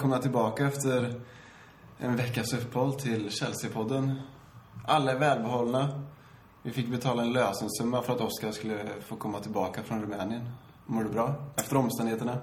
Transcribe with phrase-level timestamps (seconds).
[0.00, 1.14] välkomna tillbaka efter
[1.98, 4.14] en veckas uppehåll till Chelsea-podden.
[4.86, 5.88] Alla är välbehållna.
[6.62, 10.48] Vi fick betala en lösensumma för att Oskar skulle få komma tillbaka från Rumänien.
[10.86, 11.34] Mår du bra?
[11.56, 12.38] Efter omständigheterna?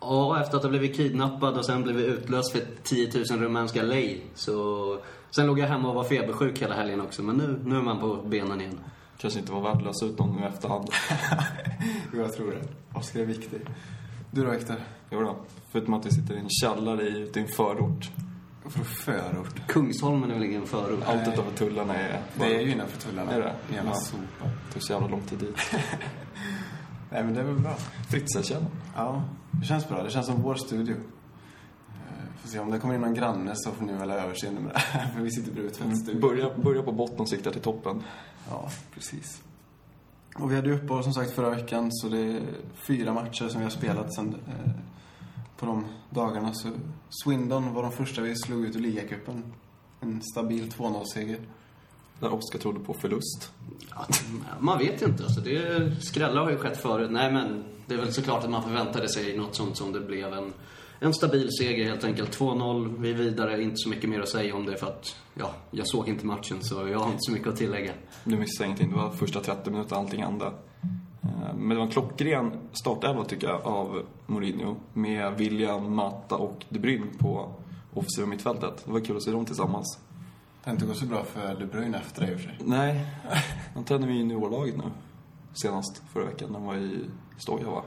[0.00, 4.22] Ja, efter att ha blivit kidnappad och sen blivit utlöst för 10 000 rumänska lei.
[4.34, 4.98] Så...
[5.30, 8.00] Sen låg jag hemma och var febersjuk hela helgen också, men nu, nu är man
[8.00, 8.80] på benen igen.
[9.18, 10.88] Kanske inte var värt att lösa ut någon nu i efterhand.
[12.12, 12.98] Jo, jag tror det.
[12.98, 13.60] Oskar är viktig.
[14.34, 14.76] Du då, Viktor?
[15.10, 15.36] Jo då.
[15.70, 18.10] Förutom att vi sitter i en källare i, ute i en förort.
[18.68, 19.66] Från förort.
[19.66, 21.00] Kungsholmen är väl ingen förort?
[21.06, 22.22] Allt utanför tullarna är...
[22.38, 23.32] Det är ju innanför tullarna.
[23.32, 23.54] Är det?
[23.74, 23.96] Jävla Ja.
[23.96, 24.22] sopa.
[24.66, 25.56] Det tog så jävla lång tid dit.
[27.10, 27.74] Nej, men det är väl bra.
[28.10, 28.70] Fritzl-källaren.
[28.96, 30.02] Ja, det känns bra.
[30.02, 30.94] Det känns som vår studio.
[30.96, 34.60] Eh, Får se om det kommer in någon granne så får ni väl ha överseende
[34.60, 35.06] med det här.
[35.14, 36.20] För vi sitter bredvid tvättstudion.
[36.20, 38.02] Börja, börja på botten och sikta till toppen.
[38.50, 39.42] Ja, precis.
[40.34, 42.42] Och vi hade uppehåll som sagt förra veckan så det är
[42.74, 44.70] fyra matcher som vi har spelat sen eh,
[45.56, 46.54] på de dagarna.
[46.54, 46.68] Så
[47.08, 49.44] Swindon var de första vi slog ut ur ligacupen.
[50.00, 51.38] En stabil 2-0-seger.
[52.20, 53.52] Där Oskar trodde på förlust.
[53.90, 54.06] Ja,
[54.60, 55.24] man vet ju inte.
[55.24, 57.10] Alltså, det, skrällar har ju skett förut.
[57.10, 60.32] Nej, men det är väl såklart att man förväntade sig något sånt som det blev.
[60.32, 60.52] En,
[61.02, 62.38] en stabil seger helt enkelt.
[62.38, 63.62] 2-0, vi är vidare.
[63.62, 66.58] Inte så mycket mer att säga om det för att, ja, jag såg inte matchen
[66.62, 67.92] så jag har inte så mycket att tillägga.
[68.24, 68.90] Du missade ingenting.
[68.90, 70.46] Det var första 30 minuter allting hände.
[71.22, 74.76] Eh, Men det var en klockren startelva tycker jag av Mourinho.
[74.92, 77.54] Med William, Mata och De Bruyne på
[77.94, 78.82] offensiva mittfältet.
[78.84, 79.98] Det var kul att se dem tillsammans.
[80.64, 82.58] Det har inte gått så bra för De Bruyne efter det i och för sig.
[82.64, 83.06] Nej,
[83.74, 84.84] han tränade ju juniorlaget nu.
[85.54, 86.48] Senast förra veckan.
[86.52, 87.04] Han var i
[87.38, 87.82] Stoja va?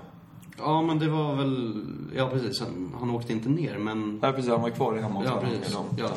[0.57, 1.83] Ja, men det var väl...
[2.15, 2.59] Ja, precis.
[2.61, 4.19] Han, han åkte inte ner, men...
[4.21, 5.59] Nej precis, han var kvar hemma och Ja, precis.
[5.59, 5.85] med dem.
[5.97, 6.09] Ja.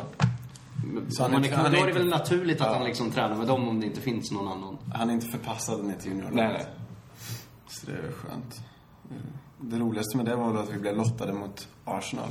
[1.08, 2.74] Så han är- han är då är det väl naturligt att Ja.
[2.74, 4.78] han liksom tränar med dem om det inte finns någon annan.
[4.94, 6.36] Han är inte förpassad ner till juniorlaget.
[6.36, 6.66] Nej, nej.
[7.66, 8.60] Så det är skönt.
[9.60, 12.28] Det roligaste med det var att vi blev lottade mot Arsenal.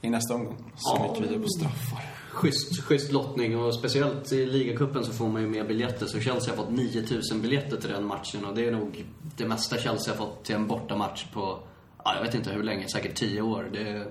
[0.00, 0.56] I nästa omgång.
[0.76, 2.04] Så Ja, mycket vidare på straffar.
[2.32, 6.06] Schysst, schysst lottning och speciellt i ligacupen så får man ju mer biljetter.
[6.06, 9.04] Så Chelsea har fått 9000 biljetter till den matchen och det är nog
[9.36, 11.60] det mesta Chelsea har fått till en bortamatch på,
[12.04, 13.70] ja, jag vet inte hur länge, säkert 10 år.
[13.72, 14.06] Det,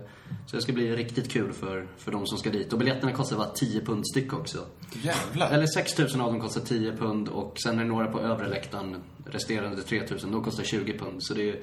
[0.48, 2.74] så det ska bli riktigt kul för, för de som ska dit.
[2.74, 4.66] Och biljetterna kostar bara 10 pund styck också.
[5.04, 5.52] Jävlar!
[5.52, 8.96] Eller 6000 av dem kostar 10 pund och sen är det några på övre läktaren,
[9.26, 11.24] resterande 3000, de kostar 20 pund.
[11.24, 11.60] Så det är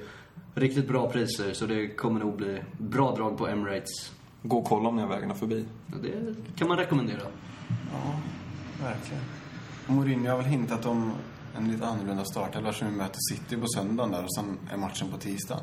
[0.55, 4.11] riktigt bra priser, så det kommer nog bli bra drag på Emirates.
[4.47, 5.65] Gå och kolla om ni har vägarna förbi.
[5.87, 7.21] Det kan man rekommendera.
[7.69, 8.19] Ja,
[8.83, 9.23] verkligen.
[9.87, 11.11] Mourinho har väl hintat om
[11.57, 15.07] en lite annorlunda startelva som vi möter City på söndagen där och sen är matchen
[15.11, 15.59] på tisdag.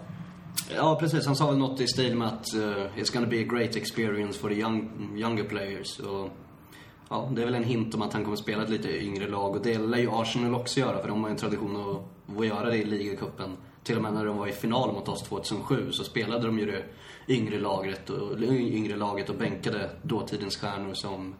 [0.76, 1.26] Ja, precis.
[1.26, 2.62] Han sa väl något i stil med att uh,
[2.96, 5.98] it's gonna be a great experience for the young, younger players.
[5.98, 6.30] Och,
[7.08, 9.56] ja, det är väl en hint om att han kommer spela ett lite yngre lag.
[9.56, 12.46] Och det lär ju Arsenal också göra, för de har ju en tradition att, att
[12.46, 13.56] göra det i ligacupen.
[13.82, 16.66] Till och med när de var i final mot oss 2007 så spelade de ju
[16.66, 16.84] det
[17.28, 21.34] yngre laget och, yngre laget och bänkade dåtidens stjärnor som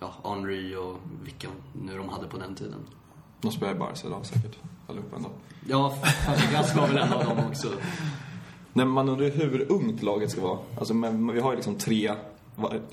[0.00, 2.80] ja, Henry och vilka nu de hade på den tiden.
[3.40, 4.58] De spelar i Barca idag säkert.
[4.88, 5.30] Allihopa ändå.
[5.68, 5.90] Ja,
[6.26, 7.68] Fabregas var väl en av dem också.
[8.72, 10.58] Nej, man undrar hur ungt laget ska vara.
[10.78, 10.94] Alltså,
[11.32, 12.12] vi har ju liksom tre,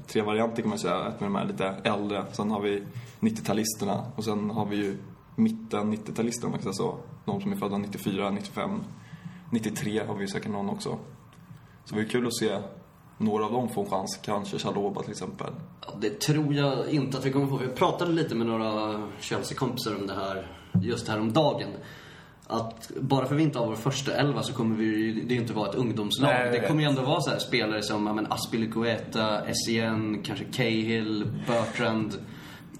[0.07, 1.07] tre varianter kan man säga.
[1.07, 2.83] Ett med de här lite äldre, sen har vi
[3.19, 4.97] 90-talisterna och sen har vi ju
[5.35, 6.97] mitten 90-talisterna man kan säga så.
[7.25, 8.83] De som är födda 94, 95,
[9.51, 10.97] 93 har vi säkert någon också.
[11.89, 12.57] Så det är kul att se
[13.17, 14.19] några av dem få en chans.
[14.23, 15.47] Kanske Chaloba till exempel.
[15.87, 17.57] Ja, det tror jag inte att vi kommer få.
[17.57, 20.47] Vi pratade lite med några Chelsea-kompisar om det här
[20.81, 21.69] just häromdagen.
[22.47, 25.35] Att bara för att vi inte har vår första elva så kommer vi ju- det
[25.35, 26.29] inte vara ett ungdomslag.
[26.29, 31.27] Nej, det kommer ju ändå vara så här spelare som ja, Aspilicueta, Essien, kanske Cahill,
[31.47, 32.13] Bertrand.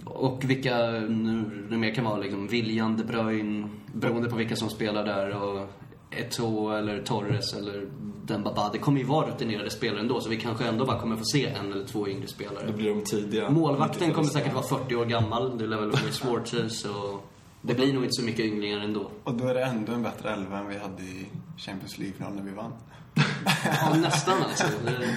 [0.06, 4.70] Och vilka nu, nu mer kan vara liksom William, De Bruyne, beroende på vilka som
[4.70, 5.36] spelar där.
[5.44, 5.70] Och
[6.12, 7.88] Eto'o eller Torres eller
[8.26, 8.70] Dembaba.
[8.70, 11.46] Det kommer ju vara rutinerade spelare ändå så vi kanske ändå bara kommer få se
[11.48, 12.68] en eller två yngre spelare.
[12.68, 13.50] Då blir de tidiga.
[13.50, 14.34] Målvakten kommer 90-talisterna.
[14.34, 15.58] säkert vara 40 år gammal.
[15.58, 17.26] Det lär väl vara Schwartzes och
[17.62, 19.12] det blir nog inte så mycket ynglingar ändå.
[19.24, 21.26] Och då är det ändå en bättre elva än vi hade i
[21.58, 22.72] Champions League-finalen när vi vann.
[23.66, 24.64] Ja, nästan alltså.
[24.86, 25.16] Det-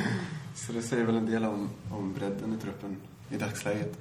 [0.55, 2.97] Så det säger väl en del om, om bredden i truppen
[3.31, 3.99] i dagsläget.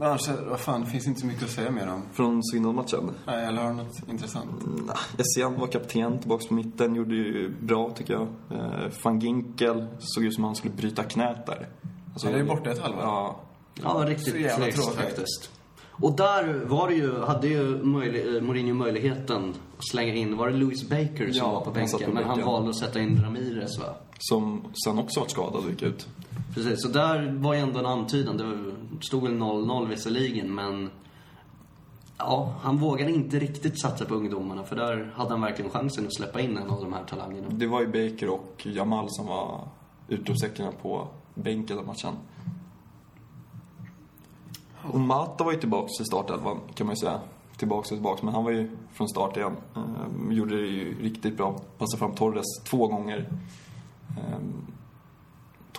[0.00, 2.02] Men annars, vad fan, det finns inte så mycket att säga mer om.
[2.12, 3.10] Från Swindon-matchen.
[3.26, 4.50] Nej, eller har du något intressant?
[4.86, 8.28] Nah, Essien var kapten tillbaks på mitten, gjorde ju bra tycker jag.
[8.50, 11.68] Eh, Van Ginkel såg ut som han skulle bryta knät där.
[12.12, 13.02] Alltså, Han är ju borta ett halvår.
[13.02, 13.40] Ja.
[13.82, 15.50] Ja, riktigt trist faktiskt.
[15.90, 20.48] Och där var det ju, hade ju möjlig, eh, Mourinho möjligheten att slänga in, var
[20.50, 21.98] det Louis Baker som Ja, var på bänken?
[22.08, 23.94] på Men han valde att sätta in Ramirez va?
[24.18, 26.06] Som sen också varit skadad och gick ut.
[26.58, 28.36] Precis, så där var ju ändå en antydan.
[28.36, 30.90] Det stod väl 0-0 visserligen, men...
[32.16, 36.14] Ja, han vågade inte riktigt satsa på ungdomarna, för där hade han verkligen chansen att
[36.14, 37.48] släppa in en av de här talangerna.
[37.50, 39.68] Det var ju Baker och Jamal som var
[40.08, 42.14] utropstecknen på bänken den matchen.
[44.82, 47.20] Och Mata var ju tillbaka i startelvan, kan man ju säga.
[47.56, 49.56] Tillbaka och tillbaka, men han var ju från start igen.
[49.76, 51.58] Ehm, gjorde det ju riktigt bra.
[51.78, 53.28] Passade fram Torres två gånger.
[54.08, 54.66] Ehm,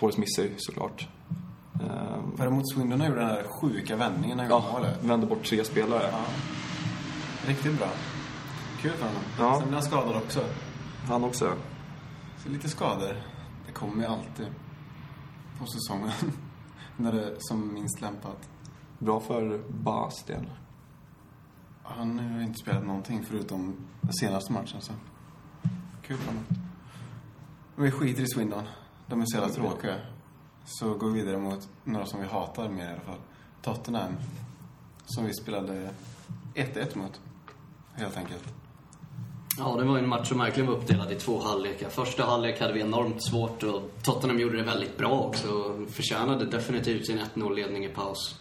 [0.00, 1.08] Torres missade ju såklart.
[1.74, 5.04] Ehm, Var det mot Swindon gjorde den här sjuka vändningen när han gjorde målet?
[5.04, 6.08] vände bort tre spelare.
[6.12, 6.24] Ja.
[7.46, 7.88] Riktigt bra.
[8.80, 9.22] Kul för honom.
[9.38, 9.54] Ja.
[9.58, 10.40] Sen blev han skadad också.
[11.08, 11.52] Han också.
[12.44, 13.16] Så lite skador.
[13.66, 14.46] Det kommer ju alltid
[15.58, 16.12] på säsongen.
[16.96, 18.48] När det är som minst lämpat.
[18.98, 20.50] Bra för Bas del.
[21.82, 24.92] Han har inte spelat någonting förutom den senaste matchen så.
[26.02, 26.44] Kul för honom.
[27.76, 28.64] Men vi skiter i Swindon.
[29.10, 29.96] De är så jävla tråkiga.
[30.64, 33.18] Så går vi vidare mot några som vi hatar mer i alla fall.
[33.62, 34.12] Tottenham.
[35.06, 35.90] Som vi spelade
[36.54, 37.20] 1-1 mot.
[37.92, 38.44] Helt enkelt.
[39.58, 41.88] Ja, det var ju en match som verkligen var uppdelad i två halvlekar.
[41.88, 45.48] Första halvlek hade vi enormt svårt och Tottenham gjorde det väldigt bra också.
[45.48, 48.40] och Förtjänade definitivt sin 1-0-ledning i paus.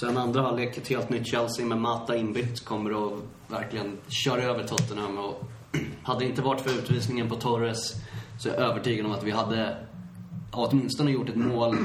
[0.00, 4.66] Sen andra halvlek, ett helt nytt Chelsea med Mata inbytt, kommer att verkligen köra över
[4.66, 5.18] Tottenham.
[5.18, 5.44] Och
[6.02, 7.94] hade det inte varit för utvisningen på Torres
[8.38, 9.76] så är jag övertygad om att vi hade
[10.52, 11.76] ja, åtminstone gjort ett mål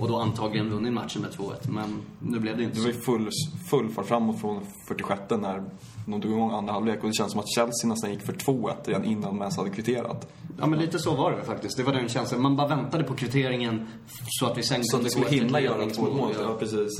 [0.00, 1.70] och då antagligen vunnit matchen med 2-1.
[1.70, 2.86] Men nu blev det inte Det så.
[2.88, 3.30] var ju full,
[3.70, 5.62] full fart framåt från 46 när
[6.06, 8.72] de drog igång andra halvlek och det känns som att Chelsea nästan gick för 2-1
[8.84, 10.28] redan innan de ens hade kvitterat.
[10.60, 11.76] Ja, men lite så var det faktiskt.
[11.76, 12.42] Det var den känslan.
[12.42, 13.86] Man bara väntade på kvitteringen
[14.26, 16.14] så att vi sen Så att kunde gå efter hinna göra två ledningsmål.
[16.16, 16.32] mål.
[16.42, 16.56] Ja.
[16.58, 16.90] Precis.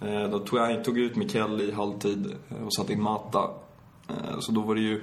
[0.00, 3.50] Eh, Då tog jag tog ut Mikel i halvtid eh, och satte in Mata.
[4.08, 5.02] Eh, Så då var det ju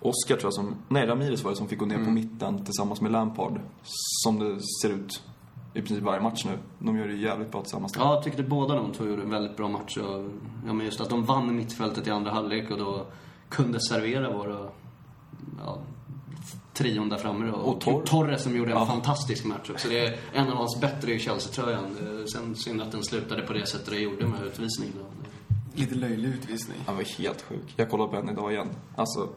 [0.00, 3.00] Oscar tror jag som, nej Ramirez var det som fick gå ner på mitten tillsammans
[3.00, 3.60] med Lampard.
[4.24, 5.22] Som det ser ut
[5.74, 6.58] i princip varje match nu.
[6.78, 7.92] De gör det jävligt bra tillsammans.
[7.98, 9.96] Ja, jag tyckte båda de två gjorde en väldigt bra match.
[9.96, 10.24] Och,
[10.66, 13.06] ja, men just att de vann mittfältet i andra halvlek och då
[13.48, 14.68] kunde servera våra
[15.64, 15.78] ja,
[16.74, 17.46] trion där framme.
[17.46, 17.52] Då.
[17.56, 18.86] Och Tor- Torres som gjorde en Ja.
[18.86, 19.88] fantastisk match också.
[19.88, 21.84] Det är en av hans bättre i Chelsea-tröjan.
[21.84, 24.92] Eh, Sen synd att den slutade på det sättet det gjorde med utvisning.
[24.98, 25.04] Då.
[25.74, 26.78] Lite löjlig utvisning.
[26.86, 27.74] Han var helt sjuk.
[27.76, 28.68] Jag kollade på den idag igen.
[28.96, 29.28] Alltså,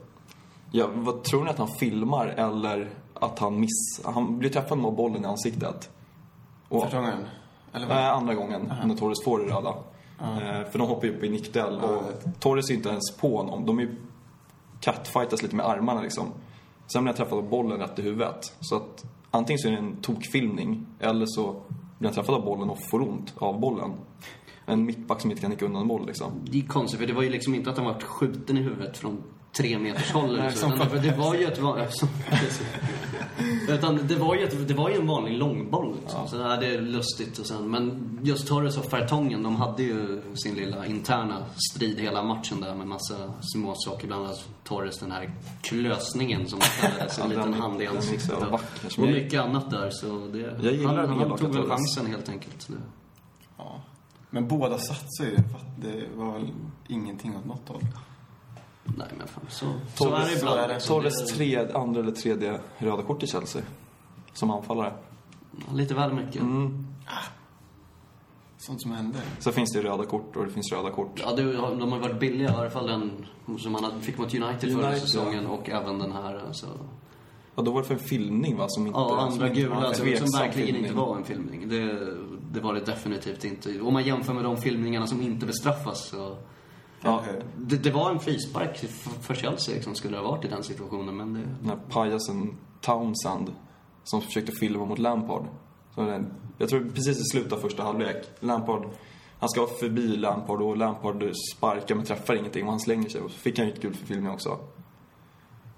[0.71, 4.01] ja, vad tror ni att han filmar eller att han miss...
[4.06, 5.89] Han blir träffad med bollen i ansiktet.
[6.69, 7.25] Och, Första gången.
[7.74, 7.98] Eller vad?
[7.98, 9.74] Nej, andra gången när Torres får det röda.
[10.21, 12.39] Eh, för de hoppar ju upp i nickduell och vet.
[12.39, 13.66] Torres är inte ens på honom.
[13.66, 13.95] De är ju
[14.80, 16.25] catfightas lite med armarna liksom.
[16.94, 18.56] Sen blir han träffad av bollen rätt i huvudet.
[18.60, 21.62] Så att antingen så är det en tokfilmning eller så
[21.98, 23.92] blir han träffad av bollen och får ont av bollen.
[24.65, 26.31] En mittback som inte kan nicka undan en boll liksom.
[26.44, 28.98] Det är konstigt, för det var ju liksom inte att han var skjuten i huvudet
[28.98, 29.24] från
[29.57, 30.57] tre meters håll eller Nej, så.
[30.60, 31.60] som Utan det, var ju ett
[33.69, 36.28] Utan det var ju, ett, det var ju en vanlig långboll liksom.
[36.28, 37.72] Så det är lustigt och sen.
[37.72, 42.75] Men just Torres och Fertongen, de hade ju sin lilla interna strid hela matchen där
[42.75, 44.07] med massa småsaker.
[44.07, 48.38] Bland annat Torres, den här klösningen som kallades, en Ja, liten hand i ansiktet.
[48.98, 50.86] Och, mycket annat där så det...
[50.88, 52.70] Han, han tog väl chansen helt enkelt.
[53.58, 53.82] Ja.
[54.29, 55.38] Men båda satsar ju.
[55.77, 56.48] Det var väl
[56.88, 57.86] ingenting åt något håll.
[58.98, 59.65] Nej men fan, så,
[59.96, 60.69] så är det så ibland.
[60.69, 60.79] det.
[60.79, 63.62] Så Torres det- tre, andra eller tredje röda kort i Chelsea.
[64.34, 64.93] Som anfallare.
[65.74, 66.41] Lite väl mycket.
[66.41, 66.86] Mm.
[68.58, 69.22] Sånt som händer.
[69.39, 71.19] Så finns det röda kort och det finns röda kort.
[71.25, 72.50] Ja, du, de har varit billiga.
[72.50, 73.25] I alla fall den
[73.60, 76.43] som han hade- fick mot United, förra United, säsongen och även den här.
[76.48, 76.67] Alltså.
[77.55, 78.65] Ja, då var det för en filmning va?
[78.69, 80.86] Som inte, Ja, andra gula en som, tveksam som verkligen filmning.
[80.86, 81.69] inte var en filmning.
[81.69, 82.08] Det,
[82.51, 83.81] det var det definitivt inte.
[83.81, 86.38] Om man jämför med de filmningarna som inte bestraffas så...
[87.01, 87.24] Ja?
[87.58, 88.77] Det, det var en frispark
[89.22, 91.39] för, Chelsea liksom, skulle det ha varit i den situationen, men det...
[91.39, 93.53] den här pajasen Townsend
[94.03, 95.46] som försökte filma mot Lampard.
[95.96, 98.29] Så den, jag tror precis i slutet av första halvlek.
[98.39, 98.86] Lampard,
[99.39, 103.22] han ska förbi Lampard och Lampard sparkar men träffar ingenting och han slänger sig.
[103.22, 104.60] Och så fick han ju ett gult för filmning också.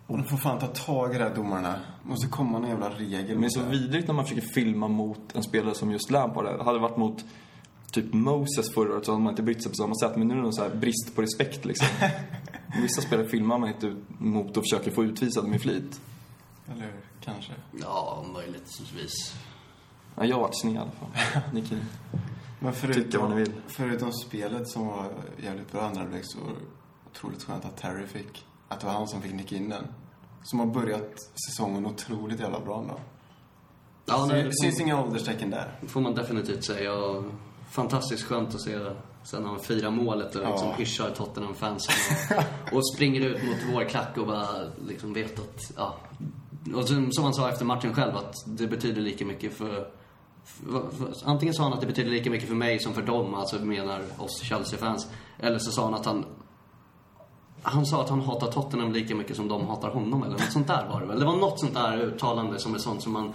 [0.08, 1.76] Och de får fan ta tag i det här domarna.
[2.04, 3.32] Måste komma någon jävla regel.
[3.32, 6.46] Men det är så vidrigt när man försöker filma mot en spelare som just Lampard.
[6.46, 6.58] är.
[6.58, 7.26] Hade det varit mot
[7.92, 10.16] typ Moses förra året så hade man inte brytt sig på samma sätt.
[10.18, 11.88] Men nu är det någon så här brist på respekt liksom.
[12.82, 16.02] Vissa spelare filmar man inte mot och försöker få utvisade med flit.
[16.72, 16.94] Eller hur?
[17.24, 17.54] Kanske.
[17.82, 19.36] Ja, möjligtvis.
[20.16, 21.42] Ja, jag har varit sned i alla fall.
[21.54, 21.80] Ni kan...
[22.60, 23.52] Men förutom, Tycka vad ni vill.
[23.68, 25.12] förutom spelet som var
[25.44, 26.38] jävligt bra andra halvlek så
[27.12, 29.84] otroligt skönt att Terry fick, att det var han som fick nicka in den.
[30.44, 31.14] Som har börjat
[31.48, 33.00] säsongen otroligt jävla bra ändå.
[34.06, 35.80] Ja, nej, det syns inga ålderstecken där.
[35.88, 36.94] får man definitivt säga.
[36.94, 37.24] Och
[37.72, 38.80] fantastiskt skönt att se
[39.24, 40.74] Sen när han firar målet och liksom Ja.
[40.78, 41.94] hyschar Tottenham-fansen
[42.72, 44.48] och, och springer ut mot vår klack och bara
[44.88, 45.96] liksom vet att, ja.
[46.76, 49.88] Och sen, som han sa efter matchen själv, att det betyder lika mycket för,
[50.46, 53.34] för, för Antingen sa han att det betyder lika mycket för mig som för dem,
[53.34, 55.08] alltså menar oss Chelsea-fans.
[55.40, 56.26] Eller så sa han att han
[57.64, 60.68] han sa att han hatar Tottenham lika mycket som de hatar honom eller något sånt
[60.68, 61.20] där var det väl.
[61.20, 63.34] Det var något sånt där uttalande som är sånt som man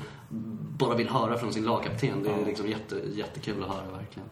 [0.78, 2.23] bara vill höra från sin lagkapten.
[2.23, 4.28] Det är liksom jätte, jättekul att höra verkligen.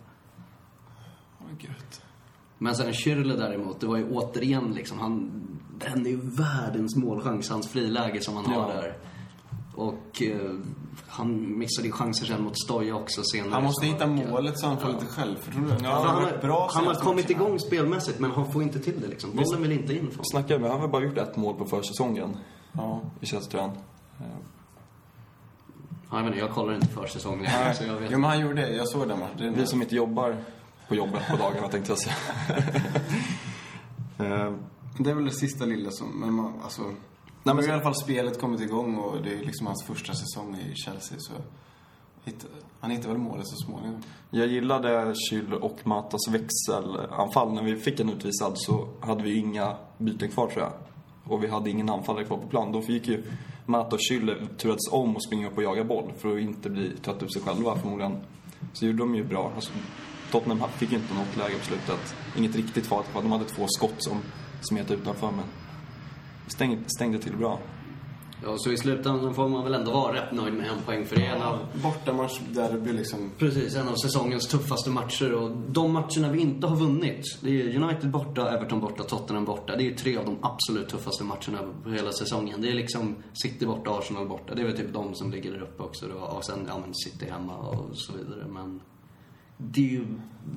[1.59, 2.01] Gött.
[2.59, 5.31] Men sen Schürrle däremot, det var ju återigen liksom, han
[5.79, 8.81] brände ju världens målchans, hans friläge som han har Ja.
[8.81, 8.97] där.
[9.77, 10.51] Och eh,
[11.09, 13.51] han missade ju chanser sen mot Stoja också senare.
[13.53, 15.77] Han måste hitta var- målet så han får lite självförtroende.
[15.83, 18.79] Ja, han Han har har, bra han har kommit igång spelmässigt men han får inte
[18.79, 19.31] till det liksom.
[19.37, 20.11] Bollen vill inte in.
[20.23, 22.37] Snackar med, han har väl bara gjort ett mål på försäsongen
[22.73, 23.01] Ja.
[23.21, 23.71] i Chelsea-tröjan.
[26.15, 28.41] Ja, jag, vet inte, jag kollar inte försäsongen längre, så jag vet Jo, men han
[28.41, 28.71] gjorde det.
[28.77, 29.55] Jag såg den matchen.
[29.57, 30.37] Vi som inte jobbar
[30.89, 32.15] på jobbet på dagarna tänkte jag säga.
[34.19, 34.53] Eh,
[34.99, 36.21] Det är väl det sista lilla som...
[36.21, 36.83] Men man, alltså...
[37.43, 40.13] men så- har i alla fall spelet kommit igång och det är liksom hans första
[40.15, 41.33] säsong i Chelsea så...
[42.81, 44.03] Han hittar väl målet så småningom.
[44.31, 47.53] Jag gillade Kyl och Matas växelanfall.
[47.53, 50.73] När vi fick en utvisad så hade vi inga byten kvar tror jag.
[51.33, 52.73] Och vi hade ingen anfallare kvar på plan.
[52.73, 53.25] Då fick ju
[53.67, 56.91] Mato och Schüller turades om och springa upp och jaga boll för att inte bli
[57.05, 58.21] trötta ut sig själva förmodligen.
[58.73, 59.53] Så gjorde de ju bra.
[59.55, 59.73] Alltså,
[60.31, 62.17] Tottenham fick ju inte något läge på slutet.
[62.37, 63.11] Inget riktigt farligt.
[63.15, 64.21] De hade två skott som
[64.61, 65.45] smet utanför men
[66.47, 67.59] stängde, stängde till bra.
[68.47, 71.17] Ja, så i slutändan får man väl ändå vara rätt nöjd med en poäng för
[71.17, 72.41] det är en av, Bortamatch
[72.83, 73.31] blir liksom...
[73.39, 75.33] precis, en av säsongens tuffaste matcher.
[75.33, 79.77] Och de matcherna vi inte har vunnit, det är United borta, Everton borta, Tottenham borta.
[79.77, 82.61] Det är tre av de absolut tuffaste matcherna på hela säsongen.
[82.61, 84.55] Det är liksom City borta, Arsenal borta.
[84.55, 86.27] Det är väl typ de som ligger där uppe också då.
[86.37, 88.47] Och sen, ja men City hemma och så vidare.
[88.49, 88.81] Men
[89.57, 90.07] det är ju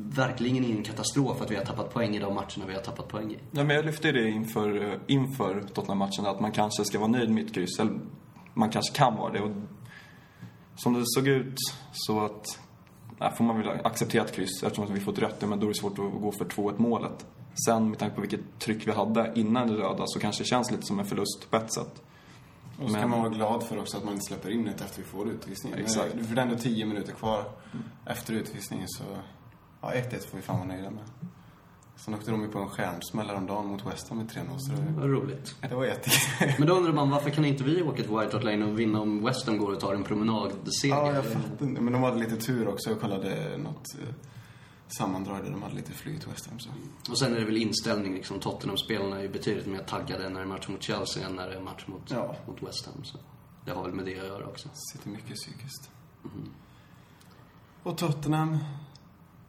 [0.10, 3.32] verkligen ingen katastrof att vi har tappat poäng i de matcherna vi har tappat poäng
[3.32, 3.38] i.
[3.52, 7.30] Ja, men jag lyfte det inför, eh, inför Tottenham-matchen att man kanske ska vara nöjd
[7.30, 7.80] med ett kryss.
[7.80, 8.00] Eller
[8.54, 9.42] man kanske kan vara det.
[9.42, 9.52] Och
[10.76, 11.58] som det såg ut
[11.92, 12.60] så att,
[13.20, 15.50] nej, får man väl acceptera ett kryss eftersom att vi fått rött.
[15.50, 17.26] Men då är det svårt att gå för 2-1 målet.
[17.68, 20.72] Sen med tanke på vilket tryck vi hade innan det röda så kanske det känns
[20.72, 22.04] lite som en förlust på ett sätt.
[22.80, 24.82] Och så kan Men- man vara glad för också att man inte släpper in ett
[24.82, 25.74] efter vi får utvisning.
[25.78, 26.16] Exakt.
[26.16, 27.44] Men För det är ändå tio minuter kvar
[28.06, 29.04] efter utvisningen så...
[29.82, 31.04] Ja, 1-1 får vi fan vara nöjda med.
[31.96, 34.78] Sen åkte de ju på en stjärnsmäll häromdagen mot West Ham med 3-0 så det,
[34.98, 35.56] Vad roligt.
[35.70, 36.54] det var jättekul.
[36.58, 39.02] Men då undrar man varför kan inte vi åka till White Hart Lane och vinna
[39.02, 40.96] om West Ham går och tar en promenadseger?
[40.96, 41.82] Ja, jag fattar inte.
[41.82, 42.90] Men de hade lite tur också.
[42.90, 43.96] Jag kollade något
[44.94, 46.70] sammandrag där de hade lite flyt West Ham så.
[47.10, 48.40] Och sen är det väl inställning liksom.
[48.40, 51.56] Tottenham-spelarna är ju betydligt mer taggade när det är match mot Chelsea än när det
[51.56, 52.36] är match mot, Ja.
[52.48, 53.04] mot West Ham.
[53.04, 53.18] Så
[53.66, 54.70] det har väl med det att göra också.
[54.94, 55.90] Sitter mycket psykiskt.
[57.84, 58.58] Och Tottenham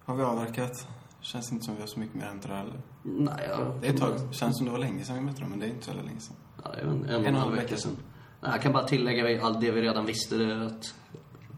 [0.04, 0.86] har vi avverkat.
[1.20, 2.80] Känns inte som vi har så mycket mer hämta där heller.
[3.02, 3.74] Nej, ja.
[3.80, 4.12] Det är ett tag.
[4.34, 6.20] Känns som det var länge sedan vi mötte dem, men det är inte så länge
[6.20, 6.36] sedan.
[6.64, 7.96] Ja, det är en, en, och en halv vecka sedan.
[8.40, 10.36] Nej, jag kan bara tillägga allt det vi redan visste.
[10.36, 10.94] Det är att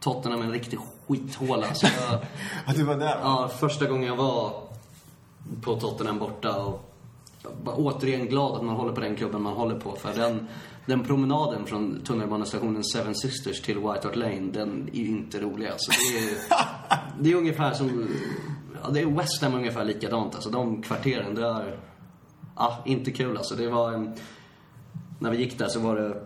[0.01, 0.79] Tottenham är en riktig
[1.09, 1.75] skithåla.
[1.75, 2.19] Så jag,
[2.67, 3.07] Att du var där?
[3.07, 3.21] va?
[3.23, 4.53] Ja, första gången jag var
[5.63, 6.87] på Tottenham borta och
[7.43, 9.97] jag var återigen glad att man håller på den klubben man håller på.
[9.97, 10.49] För den,
[10.87, 15.67] den promenaden från tunnelbanestationen Seven Sisters till White Hart Lane, den är ju inte rolig
[15.69, 15.91] alltså.
[16.13, 16.59] Det är,
[17.23, 18.09] det är ungefär som...
[18.83, 20.51] Ja, det är West Ham ungefär likadant alltså.
[20.51, 21.79] De kvarteren, det är...
[22.57, 23.55] Ja, inte kul alltså.
[23.55, 23.93] Det var...
[23.93, 24.15] en-
[25.19, 26.23] När vi gick där så var det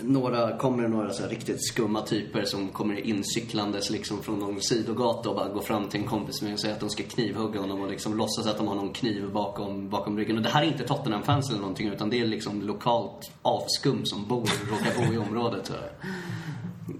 [0.00, 4.62] några, kommer det några så här riktigt skumma typer som kommer incyklandes liksom från någon
[4.62, 7.60] sidogata och bara går fram till en kompis med och säger att de ska knivhugga
[7.60, 10.36] honom och liksom låtsas att de har någon kniv bakom, bakom ryggen.
[10.36, 14.26] Och det här är inte Tottenham-fans eller någonting utan det är liksom lokalt avskum som
[14.28, 15.68] bor, råkar bo i området.
[15.68, 15.90] Här.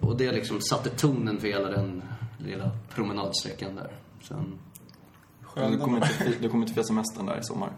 [0.01, 2.03] Och det liksom satte tonen för hela den
[2.39, 3.91] lilla promenadsträckan där.
[4.29, 4.59] Sen,
[5.71, 7.73] Du kommer inte, fi- du kommer inte fira semestern där i sommar.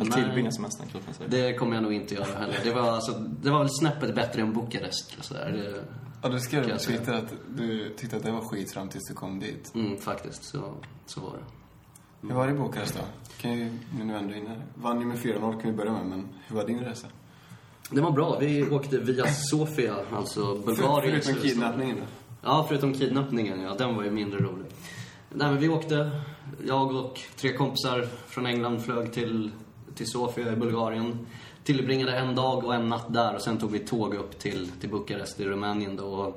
[0.00, 1.50] Eller tillbringa semestern kanske man säger.
[1.50, 2.60] det kommer jag nog inte göra heller.
[2.64, 5.16] Det var, alltså, det var väl snäppet bättre än Bukarest.
[5.20, 5.52] Så där.
[5.52, 5.84] Det,
[6.22, 6.78] Ja, du skrev på.
[6.78, 9.74] Twitter att du tyckte att det var skit fram tills du kom dit.
[9.74, 10.74] mm, faktiskt, så,
[11.06, 12.28] så var det.
[12.28, 13.00] Hur var det i Bukarest då?
[13.40, 14.62] Kan ju, nu ändå inne här.
[14.74, 17.06] Vann ju med 4-0 kan vi börja med, men hur var din resa?
[17.90, 18.38] Det var bra.
[18.40, 21.20] Vi åkte via Sofia, alltså Bulgarien.
[21.22, 21.96] Förutom kidnappningen?
[22.42, 23.60] Ja, förutom kidnappningen.
[23.60, 24.66] Ja, den var ju mindre rolig.
[25.30, 26.10] Nej, men vi åkte,
[26.66, 29.50] jag och tre kompisar från England flög till,
[29.96, 31.26] till Sofia i Bulgarien.
[31.64, 34.90] Tillbringade en dag och en natt där och sen tog vi tåg upp till, till
[34.90, 36.34] Bukarest i Rumänien då.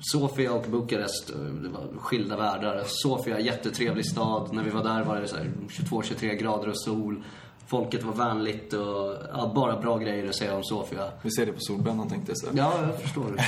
[0.00, 2.82] Sofia och Bukarest, eh, det var skilda världar.
[2.86, 4.52] Sofia, jättetrevlig stad.
[4.52, 7.22] När vi var där var det så här 22-23 grader och sol.
[7.66, 11.10] Folket var vänligt och ja, bara bra grejer att säga om Sofia.
[11.22, 12.52] Vi ser det på solbrännan tänkte jag säga.
[12.56, 13.36] Ja, jag förstår.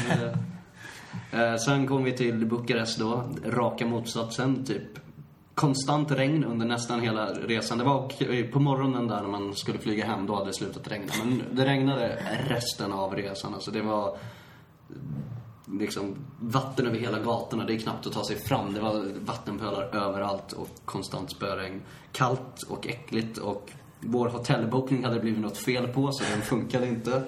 [1.32, 4.82] Eh, sen kom vi till Bukarest då, raka motsatsen, typ
[5.61, 7.79] konstant regn under nästan hela resan.
[7.79, 10.88] Det var eh, på morgonen där när man skulle flyga hem, då hade det slutat
[10.88, 11.12] regna.
[11.25, 13.55] Men det regnade resten av resan.
[13.55, 14.17] Alltså det var
[15.67, 17.64] liksom vatten över hela gatorna.
[17.64, 18.75] Det är knappt att ta sig fram.
[18.75, 21.81] Det var vattenpölar överallt och konstant spöregn.
[22.12, 26.88] Kallt och äckligt och vår hotellbokning hade det blivit något fel på så den funkade
[26.88, 27.23] inte.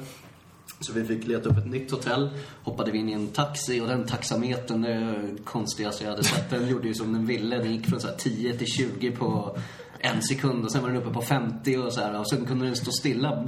[0.83, 2.31] Så vi fick leta upp ett nytt hotell,
[2.63, 6.69] hoppade vi in i en taxi och den taxametern, det konstigaste jag hade sett, den
[6.69, 7.59] gjorde ju som den ville.
[7.59, 9.59] Den gick från så här 10 till 20 på
[9.99, 12.21] en sekund och sen var den uppe på 50 och så här.
[12.21, 13.47] Och sen kunde den stå stilla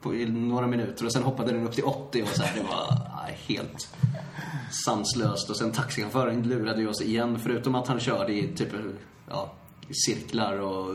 [0.00, 2.56] på, i några minuter och sen hoppade den upp till 80 och så här.
[2.56, 3.88] Det var helt
[4.84, 5.50] sanslöst.
[5.50, 8.68] Och sen taxichauffören lurade ju oss igen, förutom att han körde i typ,
[9.28, 9.52] ja,
[10.06, 10.94] cirklar och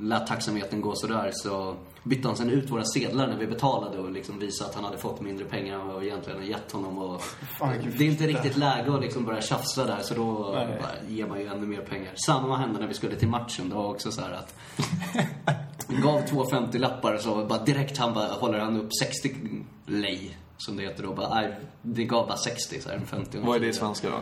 [0.00, 4.10] lät taxametern gå sådär så bytte han sen ut våra sedlar när vi betalade och
[4.10, 6.98] liksom visade att han hade fått mindre pengar än vad vi egentligen hade gett honom.
[6.98, 7.22] Och
[7.58, 10.78] Fan, det är inte riktigt läge att liksom börja tjafsa där så då Nej.
[11.08, 12.12] ger man ju ännu mer pengar.
[12.26, 13.68] Samma hände när vi skulle till matchen.
[13.68, 14.54] Det var också så här att
[16.02, 19.34] gav två 50-lappar så bara direkt han bara, håller han upp 60
[19.86, 21.14] lej som det heter då.
[21.14, 23.66] Bara, nej, det gav bara 60 så här, en 50 och en Vad är det
[23.66, 23.80] i 10.
[23.80, 24.16] svenska då?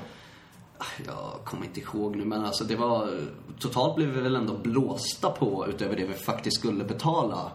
[1.07, 3.11] Jag kommer inte ihåg nu, men alltså det var...
[3.59, 7.53] Totalt blev vi väl ändå blåsta på utöver det vi faktiskt skulle betala.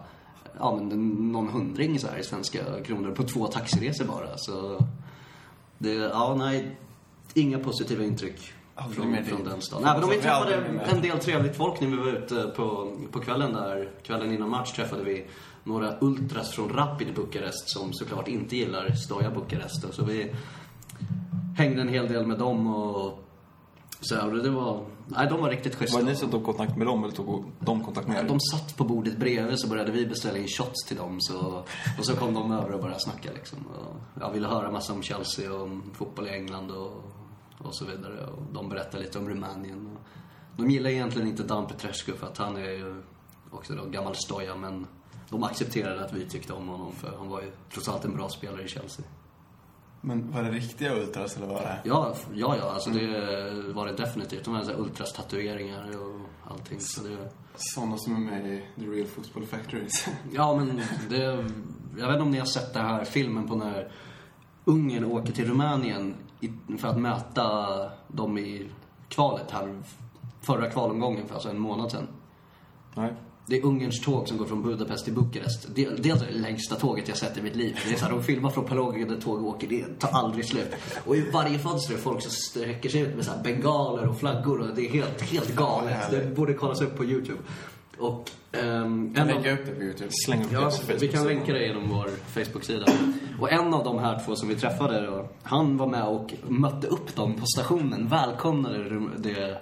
[0.58, 0.88] Ja, men
[1.32, 4.36] någon hundring så här i svenska kronor på två taxiresor bara.
[4.38, 4.84] Så
[5.78, 6.76] det, ja, nej.
[7.34, 8.52] Inga positiva intryck
[8.94, 9.88] från, från den staden.
[9.88, 10.54] Även om vi träffade
[10.92, 13.90] en del trevligt folk när vi var ute på, på kvällen där.
[14.02, 15.26] Kvällen innan match träffade vi
[15.64, 19.94] några ultras från Rapid Bukarest som såklart inte gillar Stoja Bukarest.
[19.94, 20.34] Så vi
[21.56, 23.27] hängde en hel del med dem och
[24.00, 25.96] så det var, nej de var riktigt schyssta.
[25.96, 28.28] Var det ni som tog kontakt med dem eller tog de kontakt med er?
[28.28, 31.64] De satt på bordet bredvid så började vi beställa in shots till dem så,
[31.98, 33.58] och så kom de över och började snacka liksom.
[33.66, 37.04] Och jag ville höra massa om Chelsea och om fotboll i England och,
[37.58, 38.26] och så vidare.
[38.26, 39.86] Och de berättade lite om Rumänien.
[39.96, 40.02] Och
[40.56, 43.02] de gillar egentligen inte Dan Petrescu för att han är ju
[43.50, 44.86] också då gammal stoja men
[45.30, 48.28] de accepterade att vi tyckte om honom för han var ju trots allt en bra
[48.28, 49.06] spelare i Chelsea.
[50.00, 51.78] Men var det riktiga ultras eller var det?
[51.84, 54.44] Ja, ja, ja alltså det var det definitivt.
[54.44, 56.20] De hade ultras-tatueringar och
[56.52, 56.80] allting.
[56.80, 57.28] Så det,
[57.60, 60.08] Sådana som är med i The Real Football Factories.
[60.32, 61.22] Ja, men det...
[61.98, 63.92] Jag vet inte om ni har sett den här filmen på när
[64.64, 66.14] Ungern åker till Rumänien
[66.78, 67.68] för att möta
[68.08, 68.70] dem i
[69.08, 69.82] kvalet här
[70.40, 72.08] förra kvalomgången för alltså en månad sedan.
[72.94, 73.12] Nej.
[73.50, 75.68] Det är Ungerns tåg som går från Budapest till Bukarest.
[75.74, 77.78] Det, det är det längsta tåget jag sett i mitt liv.
[77.88, 80.70] Det är så här, de filmar från Palogen där tåg åker, det tar aldrig slut.
[81.04, 84.18] Och i varje fönster är folk som sträcker sig ut med så här bengaler och
[84.18, 86.10] flaggor och det är helt, helt galet.
[86.10, 87.38] Det borde kollas upp på YouTube.
[87.98, 90.10] Och Jag en av- lägger upp det på Youtube.
[90.26, 91.02] Släng upp det Ja, på Facebook.
[91.02, 92.86] vi kan länka det genom vår Facebook-sida.
[93.40, 96.86] Och en av de här två som vi träffade då, han var med och mötte
[96.86, 99.58] upp dem på stationen, välkomnade det,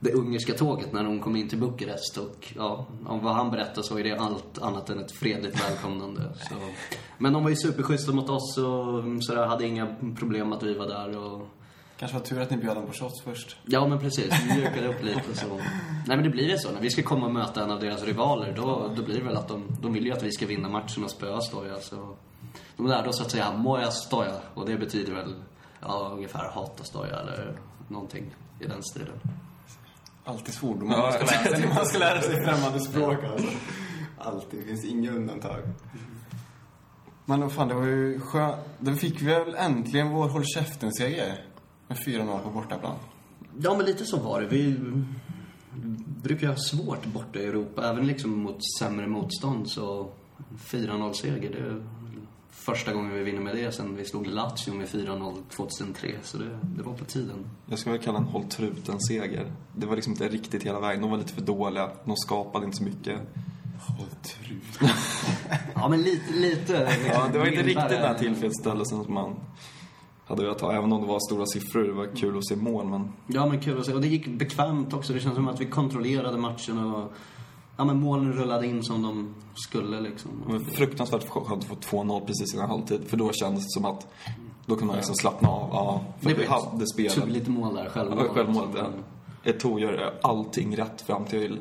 [0.00, 2.16] det, ungerska tåget när de kom in till Bukarest.
[2.16, 6.22] Och ja, om vad han berättade så är det allt annat än ett fredligt välkomnande.
[6.48, 6.54] Så.
[7.18, 10.86] Men de var ju superschyssta mot oss och sådär, hade inga problem att vi var
[10.86, 11.16] där.
[11.16, 11.48] Och,
[11.98, 13.56] Kanske var tur att ni bjöd dem på shots först.
[13.64, 14.32] Ja, men precis.
[14.42, 15.46] Vi mjukade upp lite så.
[16.06, 16.70] Nej, men det blir det så.
[16.72, 19.36] När vi ska komma och möta en av deras rivaler, då, då blir det väl
[19.36, 21.76] att de, de vill ju att vi ska vinna matchen och spöa Stoja.
[21.80, 22.16] Så
[22.76, 24.34] de lärde oss att säga Moja Stoja.
[24.54, 25.34] Och det betyder väl,
[25.80, 27.58] ja, ungefär hata Stoja eller
[27.88, 29.20] någonting i den stilen.
[30.28, 33.48] Alltid svordomar Ja, man ska lära sig när man ska lära sig främmande språk alltså.
[34.18, 35.62] Alltid, det finns inga undantag.
[37.24, 38.56] Men vad fan, det var ju skönt.
[38.78, 41.44] Då fick vi väl äntligen vår håll käften-seger.
[41.86, 42.96] Med 4-0 på bortaplan.
[43.58, 44.46] Ja, men lite så var det.
[44.46, 44.76] Vi
[46.22, 49.70] brukar ha svårt borta i Europa, även liksom mot sämre motstånd.
[49.70, 50.10] Så
[50.58, 51.84] 4-0-seger, det
[52.50, 56.08] första gången vi vinner med det sen vi slog Lazio med 4-0 2003.
[56.22, 57.46] Så det, det var på tiden.
[57.66, 59.52] Jag skulle väl kalla en håll truten-seger.
[59.76, 61.00] Det var liksom inte riktigt hela vägen.
[61.02, 61.90] De var lite för dåliga.
[62.04, 63.20] De skapade inte så mycket.
[63.86, 64.90] Håll trut.
[65.74, 66.98] Ja, men lite, lite.
[67.06, 69.36] Ja, det var inte riktigt den här tillfredsställelsen som man
[70.26, 70.72] hade velat ha.
[70.72, 71.84] Även om det var stora siffror.
[71.84, 73.12] Det var kul att se mål, men...
[73.26, 73.92] Ja, men kul att se.
[73.92, 75.12] Och det gick bekvämt också.
[75.12, 77.12] Det känns som att vi kontrollerade matchen och
[77.78, 80.30] ja, men målen rullade in som de skulle liksom.
[80.46, 83.00] Var fruktansvärt skönt att få 2-0 precis innan halvtid.
[83.06, 84.06] För då kändes det som att
[84.66, 85.68] då kunde man liksom slappna av.
[85.72, 87.28] Ja, för Det vi hade Tog spelet.
[87.28, 88.24] lite mål där, självmål.
[88.26, 89.52] Ja, självmålet, ja.
[89.52, 91.60] Eto'o gör allting rätt fram till...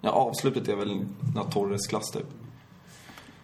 [0.00, 1.04] Ja, avslutet är väl
[1.34, 2.26] när Torres klass typ.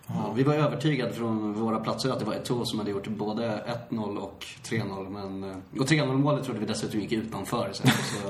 [0.06, 3.64] Ja, vi var övertygade från våra platser att det var Eto'o som hade gjort både
[3.90, 5.08] 1-0 och 3-0.
[5.10, 7.68] Men, eh, och 3-0 målet trodde vi dessutom gick utanför.
[7.72, 8.28] Så, så,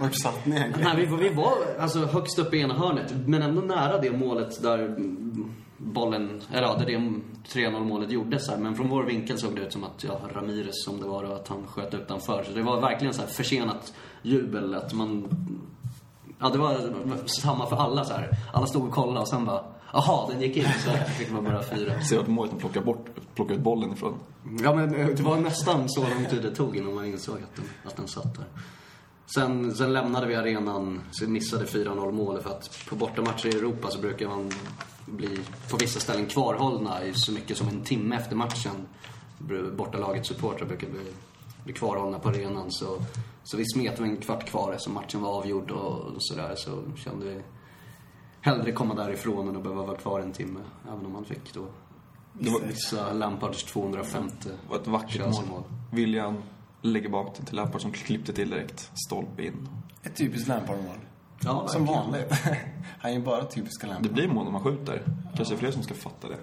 [0.00, 0.96] Vart satt ni egentligen?
[0.96, 4.12] nej, vi, var- vi var alltså högst upp i ena hörnet, men ändå nära det
[4.12, 6.96] målet där mm, bollen, eller ja, där det
[7.60, 8.48] 3-0 målet gjordes.
[8.48, 8.56] Här.
[8.56, 11.36] Men från vår vinkel såg det ut som att, ja, Ramirez som det var, och
[11.36, 12.42] att han sköt utanför.
[12.44, 14.74] Så det var verkligen så här försenat jubel.
[14.74, 15.28] Att man...
[16.40, 16.76] Ja, det var
[17.42, 18.28] samma för alla så här.
[18.52, 20.64] Alla stod och kollade och sen bara, jaha, den gick in.
[20.84, 22.00] Så fick man bara fira.
[22.00, 24.14] Ser att målet de plockar bort, plockar ut bollen ifrån.
[24.62, 27.64] Ja, men det var nästan så lång tid det tog innan man insåg att den,
[27.84, 28.44] att den satt där.
[29.26, 33.90] Sen, sen lämnade vi arenan, så missade 4-0 målet för att på bortamatcher i Europa
[33.90, 34.52] så brukar man
[35.06, 35.38] bli
[35.70, 38.86] på vissa ställen kvarhållna i så mycket som en timme efter matchen.
[39.76, 41.00] Bortalagets supportrar brukar bli,
[41.64, 42.70] bli kvarhållna på arenan.
[42.70, 43.02] Så,
[43.44, 46.54] så vi smet med en kvart kvar eftersom matchen var avgjord och sådär.
[46.56, 47.40] Så kände vi
[48.44, 50.60] hellre komma därifrån än att behöva vara kvar en timme.
[50.88, 51.66] Även om man fick då
[52.32, 55.48] Det var, vissa Lampards 250 det var ett vackert Chelsea-mål.
[55.48, 55.62] mål.
[55.92, 56.36] William
[56.82, 58.90] lägger bak den till Lampard som klippte till direkt.
[59.06, 59.68] Stolpe in.
[60.02, 60.96] Ett typiskt Lampard-mål.
[61.40, 62.30] Ja, Som vanligt.
[62.98, 64.06] Han är ju bara typiska Lampard.
[64.06, 65.02] Det blir mål när man skjuter.
[65.36, 66.38] Kanske fler som ska fatta det.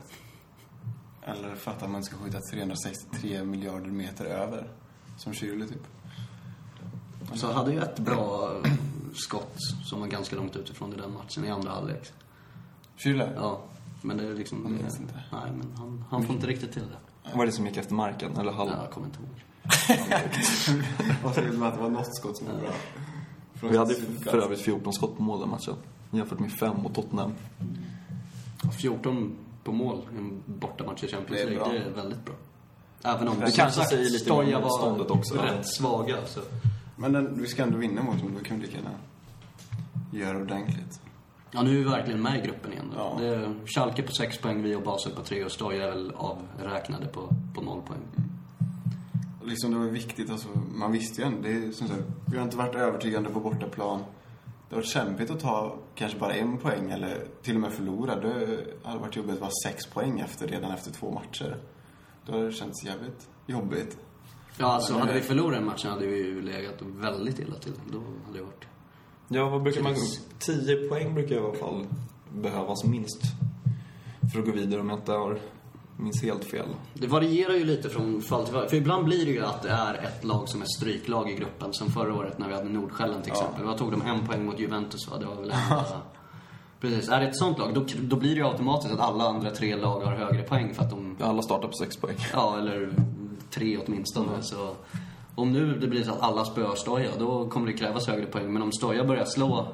[1.24, 4.68] Eller fatta att man ska skjuta 363 miljarder meter över.
[5.18, 5.88] Som Schürrle typ.
[7.34, 8.52] Så hade ju ett bra
[9.14, 12.12] skott som var ganska långt utifrån i den matchen i andra halvlek.
[12.98, 13.30] Schürrle?
[13.36, 13.62] Ja,
[14.02, 14.62] men det är liksom...
[14.64, 15.14] Jag minns inte.
[15.32, 17.38] Nej, men han, han får inte riktigt till det.
[17.38, 18.38] Var det som gick efter marken?
[18.38, 18.70] Eller halv?
[18.70, 19.44] Ja, jag kommer inte ihåg.
[21.24, 22.72] Vad säger du att det var något skott som var bra?
[23.70, 25.76] Vi hade för övrigt 14 skott på mål den matchen.
[26.12, 27.34] Jämfört med 5 mot Tottenham.
[28.82, 32.34] 14 på mål i en bortamatch i Champions League, det är väldigt bra.
[33.04, 35.36] Även om Det som kanske sagt, säger lite Stoja om var motståndet också.
[35.36, 36.16] rätt svaga.
[36.26, 36.42] Så.
[37.02, 38.92] Men den, vi ska ändå vinna mot dem, då kan vi lika gärna
[40.12, 41.02] göra ordentligt.
[41.52, 42.94] Ja, nu är vi verkligen med i gruppen igen.
[42.98, 43.16] Ja.
[43.20, 46.14] Det är Schalke på 6 poäng, vi och Basel på 3 och Stoja är väl
[46.16, 48.02] avräknade på, på 0 poäng.
[49.42, 52.38] Och liksom det var viktigt, alltså, man visste ju ändå, det är som sagt, vi
[52.38, 54.00] har inte varit övertygande på bortaplan.
[54.70, 58.16] Det har varit kämpigt att ta kanske bara en poäng eller till och med förlora.
[58.16, 61.58] Det hade varit jobbigt att vara sex poäng efter, redan efter två matcher.
[62.26, 63.98] Då hade det känts jävligt jobbigt.
[64.58, 67.74] Ja, alltså hade vi förlorat den matchen hade vi ju legat väldigt illa till.
[67.92, 68.66] Då hade det varit...
[69.28, 69.94] Ja, vad brukar man...
[69.94, 70.28] Precis.
[70.40, 71.86] 10 poäng brukar i alla fall
[72.34, 73.22] behövas minst.
[74.34, 75.40] För att gå vidare om jag inte har
[75.98, 76.66] minns helt fel.
[76.94, 78.70] Det varierar ju lite från fall till fall.
[78.70, 81.74] För ibland blir det ju att det är ett lag som är stryklag i gruppen.
[81.74, 83.66] Som förra året när vi hade Nordsjälland till exempel.
[83.66, 85.18] Vad tog de en poäng mot Juventus va?
[85.18, 85.86] Det var väl enda...
[86.80, 87.10] Precis.
[87.10, 89.76] Är det ett sånt lag, då, då blir det ju automatiskt att alla andra tre
[89.76, 91.18] lag har högre poäng för att de...
[91.20, 92.16] Alla startar på 6 poäng.
[92.34, 92.94] Ja, eller
[93.54, 94.42] tre åtminstone.
[94.42, 94.76] Så
[95.36, 98.54] om nu det blir så att alla spöar Stoja, då kommer det krävas högre poäng.
[98.54, 99.68] Men om Stoja börjar slå,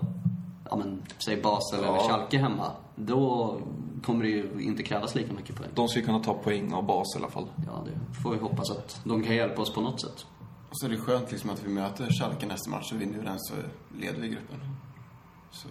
[0.70, 2.08] ja men, säg Basel eller Ja.
[2.10, 2.72] Schalke hemma.
[2.96, 3.58] Då
[4.04, 5.70] kommer det ju inte krävas lika mycket poäng.
[5.76, 7.46] De ska ju kunna ta poäng av bas i alla fall.
[7.66, 10.26] Ja, det får vi hoppas att de kan hjälpa oss på något sätt.
[10.70, 13.26] Och så är det skönt liksom att vi möter Schalke nästa match och vinner vi
[13.26, 13.54] den så
[14.00, 14.60] leder vi gruppen.
[15.52, 15.68] Så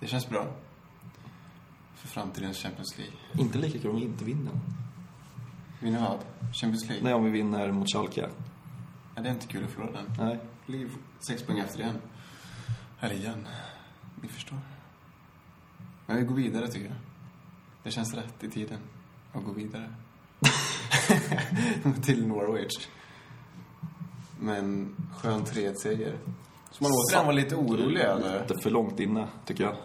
[0.00, 0.46] det känns bra.
[1.94, 3.16] För framtidens Champions League.
[3.38, 4.52] Inte lika kul om vi inte vinner.
[5.80, 6.18] Vinner vad?
[6.52, 7.04] Champions League?
[7.04, 8.28] Nej, om vi vinner mot Schalke.
[9.14, 10.26] Ja, det är inte kul att förlora den.
[10.26, 10.38] Nej.
[10.66, 11.98] Ligger sex poäng efter igen.
[12.98, 13.48] Här igen.
[14.22, 14.58] Ni förstår.
[16.06, 16.96] Men vi går vidare tycker jag.
[17.82, 18.78] Det känns rätt i tiden
[19.32, 19.94] att gå vidare.
[22.02, 22.88] Till Norwich.
[24.40, 26.14] Men skön 3-1-seger.
[26.70, 28.40] Som man återigen var lite orolig över.
[28.40, 29.76] Lite för långt inne, tycker jag.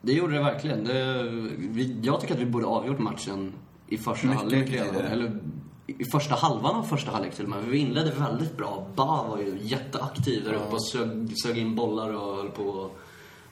[0.00, 0.84] Det gjorde det verkligen.
[0.84, 1.22] Det,
[1.58, 3.52] vi, jag tycker att vi borde avgjort matchen
[3.88, 4.94] i första Mycket, halvlek redan.
[4.96, 5.40] Eller
[5.86, 7.64] i första halvan av första halvlek till och med.
[7.64, 8.86] Vi inledde väldigt bra.
[8.94, 12.90] Ba var ju jätteaktiv där uppe och sög, sög in bollar och höll på.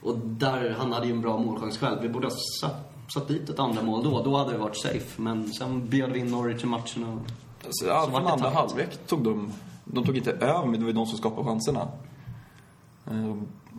[0.01, 2.01] Och där, han hade ju en bra målchans själv.
[2.01, 4.23] Vi borde ha satt, satt dit ett andra mål då.
[4.23, 5.21] Då hade det varit safe.
[5.21, 7.19] Men sen bjöd vi in Norwich i matchen och...
[7.65, 9.51] Alltså, ja, Så från andra halvlek tog de...
[9.85, 11.87] De tog inte över, men det var ju de som skapade chanserna.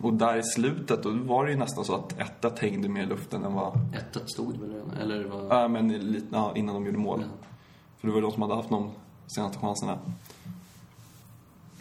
[0.01, 3.05] Och där i slutet, då var det ju nästan så att 1 hängde mer i
[3.05, 3.73] luften än vad...
[3.73, 4.91] 1-1 stod väl redan.
[4.91, 5.45] Eller vad...
[5.49, 7.19] Ja, men lite, ja, innan de gjorde mål.
[7.21, 7.47] Ja.
[7.97, 8.91] För det var de som hade haft de
[9.27, 9.97] senaste chanserna.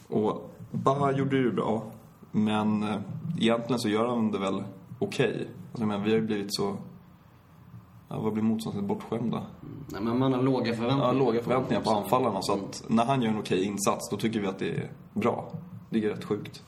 [0.08, 1.82] Och Baha gjorde det ju bra.
[2.30, 2.98] Men eh,
[3.38, 4.62] egentligen så gör han det väl
[4.98, 5.48] okej.
[5.72, 6.76] Alltså, men vi har ju blivit så...
[8.08, 9.42] Ja, vad blir motståndet bortskämda?
[9.86, 11.06] Nej, men man har låga förväntningar.
[11.06, 12.04] Ja, låga förväntningar på honom.
[12.04, 12.42] anfallarna.
[12.42, 15.52] Så att när han gör en okej insats, då tycker vi att det är bra.
[15.90, 16.62] Det är rätt sjukt.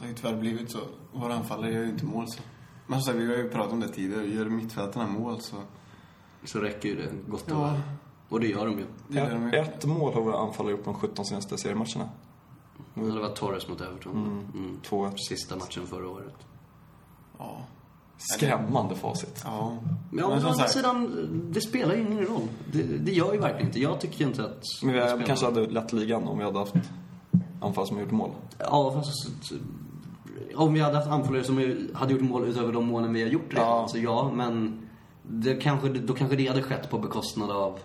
[0.00, 0.78] Det har ju tyvärr blivit så.
[1.12, 2.42] Våra anfallare gör ju inte mål så.
[2.86, 4.26] Men så, vi har ju pratat om det tidigare.
[4.26, 5.56] Gör mittfältarna mål så...
[6.44, 7.74] Så räcker ju det gott och Ja.
[8.28, 8.86] Och det gör de ju.
[9.08, 9.58] Det gör de ju.
[9.58, 12.08] Ett mål har våra anfallare gjort på de 17 senaste seriematcherna.
[12.94, 14.12] Ja, Det var Torres mot Everton.
[14.54, 14.80] Mm.
[14.84, 15.12] 2-1.
[15.28, 16.34] Sista matchen förra året.
[17.38, 17.58] Ja.
[18.16, 19.42] Skrämmande facit.
[19.44, 19.76] Ja.
[20.10, 22.48] Men å Men som andra sidan, det spelar ju ingen roll.
[22.72, 23.80] Det, det gör ju verkligen inte.
[23.80, 24.62] Jag tycker inte att...
[24.82, 26.74] Men vi kanske hade lett ligan om vi hade haft
[27.60, 28.30] anfall som gjort mål.
[28.58, 29.52] Ja, fast...
[30.54, 33.54] Om vi hade haft anfallare som hade gjort mål utöver de målen vi har gjort
[33.54, 33.88] redan, Ja.
[33.88, 34.32] så ja.
[34.34, 34.80] Men
[35.22, 37.78] det kanske, då kanske det hade skett på bekostnad av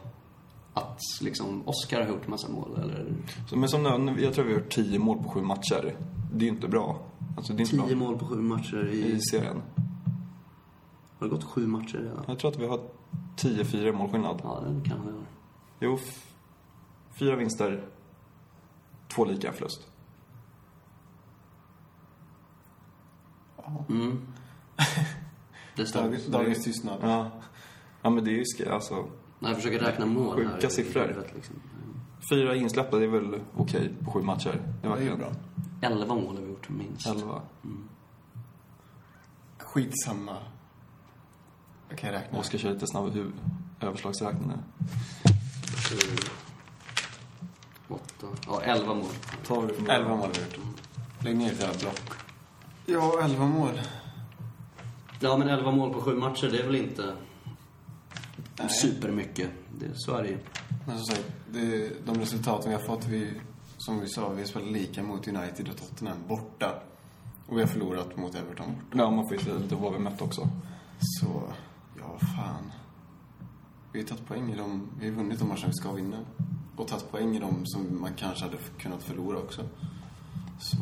[0.73, 3.13] att liksom Oscar har gjort massa mål eller
[3.49, 5.95] Så, men som nu, jag tror vi har gjort 10 mål på sju matcher.
[6.33, 6.99] Det är ju inte bra.
[7.37, 8.05] Alltså, det är inte 10 bra.
[8.07, 9.11] mål på sju matcher i...
[9.11, 9.61] i serien.
[11.19, 12.23] Har det gått sju matcher redan?
[12.27, 12.79] Jag tror att vi har
[13.37, 14.41] 10-4 målskillnad.
[14.43, 15.19] Ja, det kan vi ha.
[15.79, 16.33] Jo, f-
[17.19, 17.83] fyra vinster,
[19.15, 19.87] två lika förlust.
[23.89, 24.21] Mm.
[25.75, 25.93] Det.
[25.93, 26.99] Dag, dagens tystnad.
[27.01, 27.32] Ja.
[28.01, 28.95] Ja, men det är ju sk- alltså...
[29.39, 31.01] Nej, jag försöker räkna mål Sjuka här siffror.
[31.01, 31.56] huvudet, Liksom.
[32.30, 34.62] Fyra insläppta, det är väl okej på sju matcher.
[34.82, 35.32] Det Det är ju bra.
[35.82, 37.08] 11 mål har vi gjort minst.
[37.08, 37.41] Elva.
[39.58, 40.38] Skitsamma.
[41.89, 42.39] Jag kan räkna.
[42.39, 43.34] Oskar kör lite snabb
[43.80, 44.54] överslagsräkning nu.
[45.89, 45.95] Sju,
[47.88, 48.28] Åtta.
[48.47, 49.06] Ja, 11 mål.
[49.89, 50.60] 11 mål har vi gjort.
[51.23, 52.01] Lägg ner ett jävla block.
[52.85, 53.81] Ja, 11 mål.
[55.19, 57.13] Ja, men 11 mål på sju matcher, det är väl inte
[58.59, 58.69] Nej.
[58.69, 59.49] supermycket.
[59.79, 60.37] Det, är ju.
[60.87, 63.33] Men som sagt, det, de resultaten vi har fått, vi,
[63.77, 66.81] som vi sa, vi har spelat lika mot United och Tottenham borta.
[67.47, 68.97] Och vi har förlorat mot Everton borta.
[68.97, 70.49] Ja, man får ju se lite vad vi mött också.
[70.99, 71.43] Så,
[71.99, 72.71] ja fan.
[73.91, 76.17] Vi har tagit poäng i dem, vi har vunnit de matcher vi ska vinna.
[76.75, 79.61] Och tagit poäng i dem som man kanske hade kunnat förlora också.
[80.59, 80.77] Så,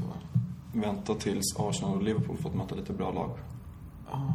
[0.74, 3.30] Vänta tills Arsenal och Liverpool fått möta lite bra lag.
[4.12, 4.34] ja.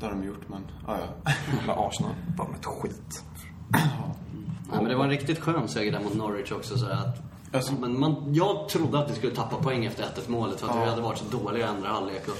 [0.00, 1.32] Det har de gjort, men, ja ja.
[1.62, 3.22] Eller Arsenal, bara med ett skit.
[3.72, 6.78] Ja, men det var en riktigt skön seger där mot Norwich också.
[6.78, 7.18] Så att,
[7.52, 10.74] Alltså- men man, jag trodde att vi skulle tappa poäng efter 1-1 målet för att
[10.76, 10.82] Ja.
[10.84, 12.28] vi hade varit så dåliga i andra halvlek.
[12.28, 12.36] Och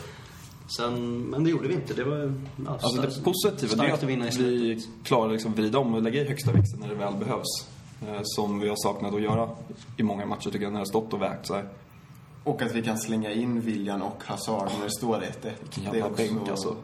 [0.77, 1.94] sen, men det gjorde vi inte.
[1.94, 2.16] Det var
[2.66, 5.94] ja, Alltså det positiva det är att att vinna i vi klarar liksom vrida om
[5.94, 7.68] och lägga i högsta växeln när det väl behövs.
[8.09, 9.48] Eh, Som vi har saknat att göra
[9.96, 11.68] i många matcher tycker jag, när det har stått och vägt så här.
[12.44, 15.22] Och att vi kan slänga in William och Hazard när det står 1-1.
[15.74, 16.76] Vilken Det är också bänk, alltså.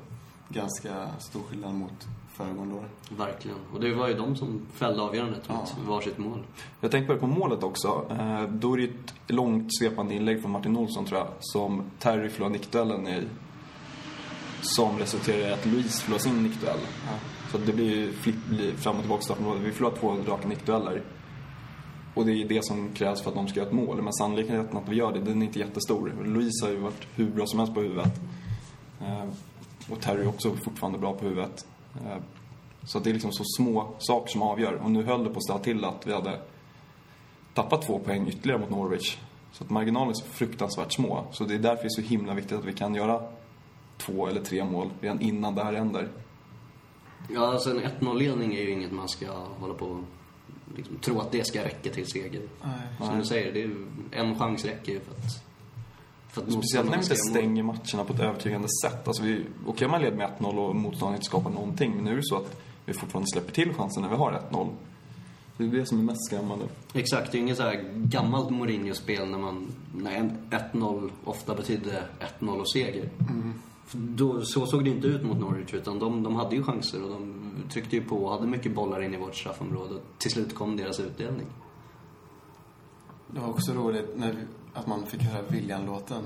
[0.48, 2.84] ganska stor skillnad mot föregående år.
[3.16, 3.56] Verkligen.
[3.74, 5.66] Och det var ju de som fällde avgörandet med Ja.
[5.92, 6.42] varsitt mål.
[6.80, 8.06] Jag tänkte på målet också.
[8.10, 12.28] Eh, Då är det ett långt svepande inlägg från Martin Olsson tror jag, som Terry
[12.28, 13.22] förlorar nickduellen i.
[14.62, 16.78] Som resulterar i att Louise förlorar sin nickduell.
[17.52, 19.62] Så det blir ju flipp, blir fram och tillbaka straffområdet.
[19.62, 21.02] Vi förlorar två raka nickdueller.
[22.14, 24.02] Och det är det som krävs för att de ska göra ett mål.
[24.02, 26.12] Men sannolikheten att vi gör det, den är inte jättestor.
[26.24, 28.20] Louise har ju varit hur bra som helst på huvudet.
[29.00, 29.24] Eh,
[29.90, 31.66] och Terry är också fortfarande bra på huvudet.
[31.94, 32.22] Eh,
[32.82, 34.74] så det är liksom så små saker som avgör.
[34.74, 36.40] Och nu höll det på att ställa till att vi hade
[37.54, 39.18] tappat två poäng ytterligare mot Norwich.
[39.52, 41.26] Så att marginalerna är så fruktansvärt små.
[41.32, 43.22] Så det är därför det är så himla viktigt att vi kan göra
[43.98, 46.08] två eller tre mål redan innan det här händer.
[47.28, 49.26] Ja, alltså en 1-0-ledning är ju inget man ska
[49.58, 50.04] hålla på
[50.76, 52.42] liksom, tro att det ska räcka till seger.
[52.62, 53.08] Nej.
[53.08, 53.70] Som du säger, det är
[54.22, 55.44] en chans räcker ju för att...
[56.28, 59.08] För att Speciellt när vi inte stänger matcherna på ett övertygande sätt.
[59.08, 61.92] Alltså vi, okej man leder med 1-0 och motståndaren inte skapar någonting.
[61.94, 64.68] Men nu är det så att vi fortfarande släpper till chansen när vi har 1-0.
[65.56, 66.64] Det är det som är mest skrämmande.
[66.92, 69.72] Exakt, det är inget så här gammalt Mourinho-spel när man...
[69.94, 72.04] När en 1-0 ofta betydde
[72.40, 73.08] 1-0 och seger.
[73.18, 77.02] För Då, så såg det inte ut mot Norwich, utan de, de hade ju chanser
[77.02, 79.94] och de tryckte ju på och hade mycket bollar in i vårt straffområde.
[80.18, 81.46] Till slut kom deras utdelning.
[83.26, 84.36] Det var också roligt när
[84.74, 86.22] att man fick höra William-låten.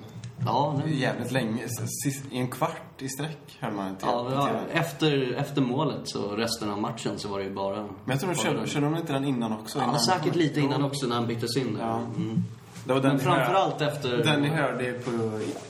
[0.47, 1.01] Ja, nej.
[1.01, 1.69] Jävligt länge.
[2.05, 6.37] Sist, I en kvart i sträck hörde man till, Ja, ja, efter, efter målet, så
[6.37, 7.83] resten av matchen, så var det ju bara...
[7.83, 9.79] Men jag tror de körde, körde de inte den innan också?
[9.79, 10.01] Ja, innan?
[10.01, 11.75] säkert lite innan också när han byttes in.
[11.75, 11.81] där.
[11.81, 11.99] Ja.
[12.17, 12.45] Mm.
[12.85, 14.17] Det var den Men ni hör- framförallt efter...
[14.25, 15.11] Den ni hörde på,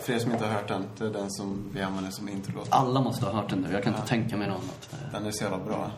[0.03, 2.69] för er som inte har hört den, det är den som vi använder som introlåt.
[2.71, 3.73] Alla måste ha hört den nu.
[3.73, 5.13] Jag kan inte tänka mig något annat.
[5.13, 5.91] Den är så jävla bra.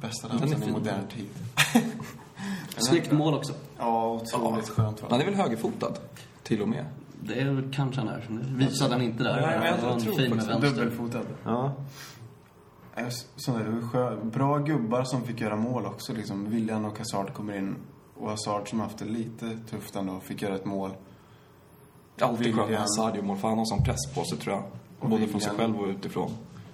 [0.00, 1.28] Bästa dansen i modern tid.
[2.76, 3.52] Snyggt mål också.
[3.78, 5.24] Ja, otroligt skönt var Han det.
[5.24, 5.92] är väl högerfotad?
[6.42, 6.84] Till och med.
[7.20, 8.26] Det är kanske han är.
[8.56, 9.40] Visade han inte där.
[9.40, 11.20] Nej, men jag en tror fin med dubbelfotad.
[11.44, 11.72] Ja.
[12.96, 13.02] Ja,
[13.46, 16.12] var skö- Bra gubbar som fick göra mål också.
[16.12, 16.50] Liksom.
[16.50, 17.76] William och Hazard kommer in.
[18.18, 20.90] Och Hazard som haft det lite tufft ändå, fick göra ett mål.
[22.20, 22.80] Alltid skönt med William.
[22.80, 24.64] Hazard i mål, för han har sån press på sig tror jag.
[24.98, 25.72] Och Både från sig William.
[25.72, 26.30] själv och utifrån.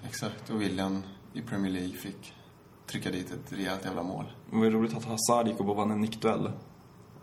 [0.07, 0.49] Exakt.
[0.49, 2.33] Och William i Premier League fick
[2.87, 4.25] trycka dit ett rejält jävla mål.
[4.51, 6.51] Det var roligt att Hazard gick upp och vann en nickduell.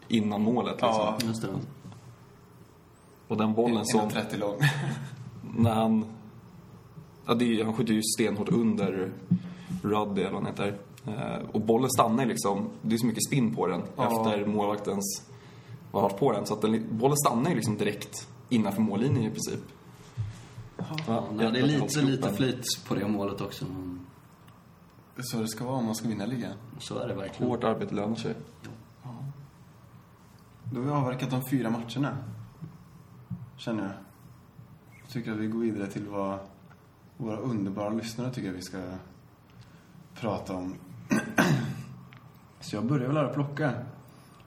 [0.09, 0.89] Innan målet liksom.
[0.91, 1.19] Ja.
[1.25, 1.49] Just det.
[3.29, 4.09] Och den bollen som...
[4.09, 4.59] 1,30 lång.
[5.57, 6.05] när han...
[7.27, 9.13] Ja, det är, han skjuter ju stenhårt under
[9.83, 10.79] Ruddy eller vad han heter.
[11.09, 12.71] Eh, och bollen stannar ju liksom.
[12.83, 14.05] Det är så mycket spinn på den Ja.
[14.27, 15.23] efter målvaktens
[15.91, 16.47] var varit på den.
[16.47, 19.61] Så att den, bollen stannar ju liksom direkt innanför mållinjen i princip.
[20.77, 23.65] Ja, Ja, nej, det är lite, lite flyt på det målet också.
[25.15, 26.53] Men så det ska vara om man ska vinna ligan.
[26.79, 27.51] så är det verkligen.
[27.53, 28.35] Hårt arbete lönar sig.
[30.73, 32.17] Då har vi avverkat de fyra matcherna.
[33.57, 33.93] Känner jag.
[35.03, 36.39] Jag tycker att vi går vidare till vad
[37.17, 38.79] våra underbara lyssnare tycker vi ska
[40.21, 40.75] prata om.
[42.61, 43.73] Så jag börjar väl här att plocka.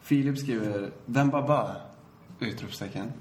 [0.02, 1.76] Filip skriver Dembaba!
[2.40, 3.12] Utropstecken.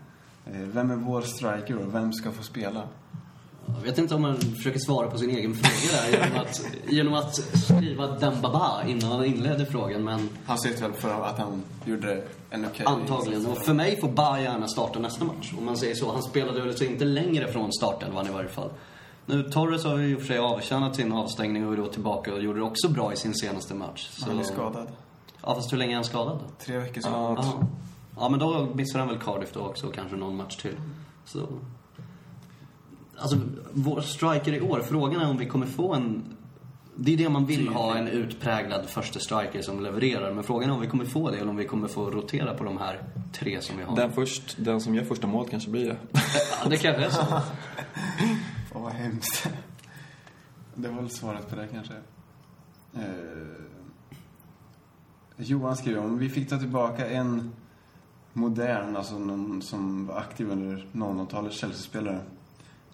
[0.47, 2.83] Eh, Vem är vår striker och vem ska få spela?
[3.67, 7.15] Jag vet inte om man försöker svara på sin egen fråga där genom att, genom
[7.15, 12.23] att skriva Dembaba innan han inledde frågan, men Han syftar väl för att han gjorde
[12.51, 13.47] en okej antagligen.
[13.47, 16.13] Och för mig får Ba gärna starta nästa match, om man säger så.
[16.13, 18.71] Han spelade väl så inte längre från startelvan i varje fall.
[19.31, 22.35] Nu, Torres har ju i och för sig avtjänat sin avstängning och är då tillbaka
[22.35, 24.09] och gjorde det också bra i sin senaste match.
[24.13, 24.29] Så...
[24.29, 24.89] Han är skadad.
[25.43, 26.39] Ja, fast hur länge är han skadad?
[26.59, 27.13] Tre veckor sedan.
[27.13, 27.67] Ja, Ja.
[28.17, 30.77] ja, men då missar han väl Cardiff då också och kanske någon match till.
[31.25, 31.47] Så...
[33.17, 33.37] Alltså,
[33.73, 36.37] vår striker i år, frågan är om vi kommer få en...
[36.97, 40.35] Det är det man vill ha, en utpräglad första striker som levererar.
[40.35, 42.65] Men frågan är om vi kommer få det eller om vi kommer få rotera på
[42.65, 43.97] de här tre som vi har.
[43.97, 45.97] Den, först, den som gör första målet kanske blir det.
[46.63, 47.21] Ja, det kanske är så.
[48.81, 49.49] Åh, vad hemskt.
[50.75, 51.95] Det var väl svaret på det kanske.
[52.95, 53.03] Eh,
[55.37, 57.53] Johan skriver om vi fick ta tillbaka en
[58.33, 62.21] modern, alltså någon som var aktiv under 00-talet, Chelsea-spelare.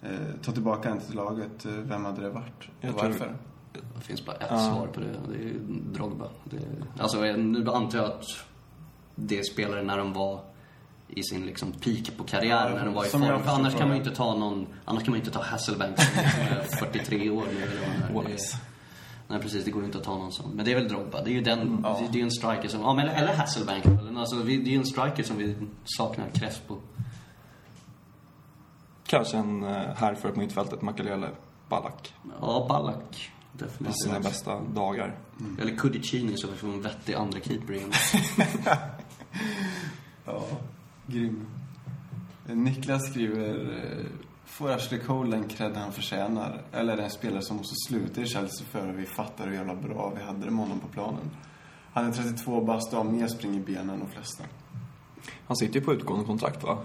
[0.01, 1.65] Eh, ta tillbaka en till laget.
[1.65, 2.69] Eh, Vem hade det varit?
[2.81, 3.35] Jag Och varför?
[3.73, 4.57] Det finns bara ett Ja.
[4.59, 5.15] svar på det.
[5.29, 5.53] Det är
[5.93, 6.27] Drogba.
[6.43, 6.59] Det,
[6.99, 8.23] alltså, nu antar jag att
[9.15, 10.41] det är spelare när de var
[11.07, 13.43] i sin liksom peak på karriären, när de var i som form.
[13.43, 16.19] För annars kan man ju inte ta någon, annars kan man inte ta Hasselbank som
[16.19, 18.25] är 43 år nu eller vad.
[19.29, 20.51] Nej precis, det går ju inte att ta någon sån.
[20.51, 21.21] Men det är väl Drogba.
[21.23, 22.01] Det är ju den, Ja.
[22.11, 23.85] det är en striker som, ja men eller Hasselbank.
[23.85, 26.77] Eller, alltså, det är ju en striker som vi saknar Crespo.
[29.05, 31.29] Kanske en uh, härför på mittfältet, Makalele
[31.69, 32.13] Ballack.
[32.41, 33.31] Ja, Ballack.
[33.53, 34.03] I Definitivt.
[34.03, 35.15] sina bästa dagar.
[35.61, 37.91] Eller Kudicini så vi får en vettig andra keeper igen.
[40.25, 40.43] Ja,
[41.07, 41.45] grym.
[42.49, 44.05] Eh, Niklas skriver eh,
[44.45, 46.61] Får Ashley Cole den cred han förtjänar?
[46.71, 49.53] Eller är det en spelare som måste sluta i Chelsea för att vi fattar hur
[49.53, 51.31] jävla bra vi hade det med honom på planen?
[51.93, 54.43] Han är 32 bast och har mer spring i benen än de flesta.
[55.47, 56.77] Han sitter ju på utgående kontrakt, va?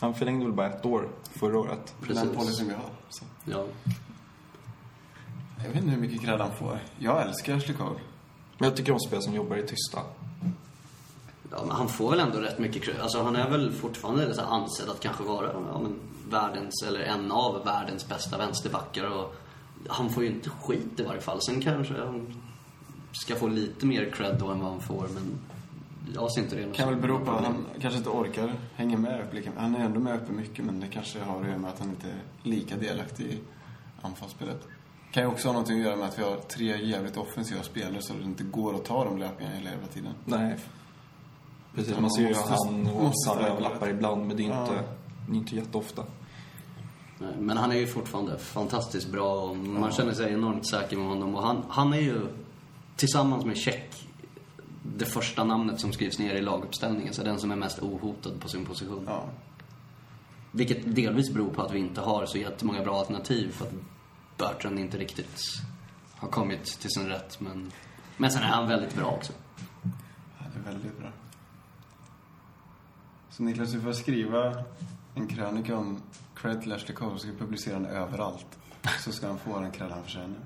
[0.00, 1.94] Han förlängde väl bara ett år förra året.
[2.06, 2.90] Det är den policyn vi har.
[3.08, 3.24] Så.
[3.44, 3.66] Ja.
[5.58, 6.78] Jag vet inte hur mycket cred han får.
[6.98, 8.00] Jag älskar Ashley Cole.
[8.58, 10.00] Men jag tycker om spelare som jobbar i tysta.
[11.52, 13.00] Ja, men han får väl ändå rätt mycket cred.
[13.00, 15.94] Alltså han är väl fortfarande så här ansedd att kanske vara ja, men,
[16.30, 19.04] världens, eller en av världens bästa vänsterbackar.
[19.04, 19.34] Och
[19.88, 21.42] han får ju inte skit i varje fall.
[21.42, 22.42] Sen kanske han
[23.12, 25.38] ska få lite mer cred då än vad han får, men
[26.14, 26.76] jag ser inte det.
[26.76, 29.84] Kan väl bero på att han kanske inte orkar hänga med upp lika Han är
[29.84, 32.22] ändå med uppe mycket, men det kanske har att göra med att han inte är
[32.42, 33.38] lika delaktig i
[34.02, 34.68] anfallsspelet.
[35.12, 38.02] Kan ju också ha någonting att göra med att vi har tre jävligt offensiva spelare
[38.02, 40.12] så det inte går att ta de löpningarna hela jävla tiden.
[40.24, 40.56] Nej.
[41.74, 43.48] Precis, Man man ser ju måste- han och spela.
[43.48, 44.60] överlappar ibland, men det är Ja.
[44.62, 44.74] inte,
[45.28, 46.02] det är inte jätteofta.
[47.18, 51.06] Nej, Men han är ju fortfarande fantastiskt bra och man känner sig enormt säker med
[51.06, 51.34] honom.
[51.34, 52.20] Och han, han är ju,
[52.96, 54.08] tillsammans med Check,
[54.96, 57.14] det första namnet som skrivs ner i laguppställningen.
[57.14, 59.04] Så den som är mest ohotad på sin position.
[59.06, 59.24] Ja.
[60.50, 63.72] Vilket delvis beror på att vi inte har så jättemånga bra alternativ för att
[64.38, 65.40] Bertrand inte riktigt
[66.16, 67.40] har kommit till sin rätt.
[67.40, 67.72] Men,
[68.16, 69.32] men sen är han väldigt bra också.
[70.38, 71.08] Ja, det är väldigt bra.
[73.32, 74.54] Så Niklas, du får skriva
[75.14, 75.98] en krönika om
[76.34, 77.18] cred till Ashley Cole.
[77.38, 78.46] Publicera den överallt.
[79.00, 80.40] Så ska han få den cred han förtjänar.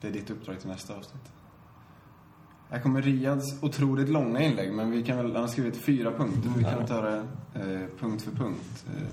[0.00, 1.22] Det är ditt uppdrag till nästa avsnitt.
[2.70, 6.50] Här kommer Riads otroligt långa inlägg, men vi kan väl, han har skrivit fyra punkter.
[6.56, 8.84] Vi kan ta det eh, punkt för punkt.
[8.96, 9.08] Eh,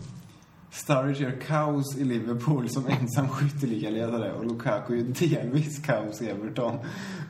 [0.72, 6.78] Sturridge gör kaos i Liverpool som ensam skytteligaledare och Lukaku gör delvis kaos i Everton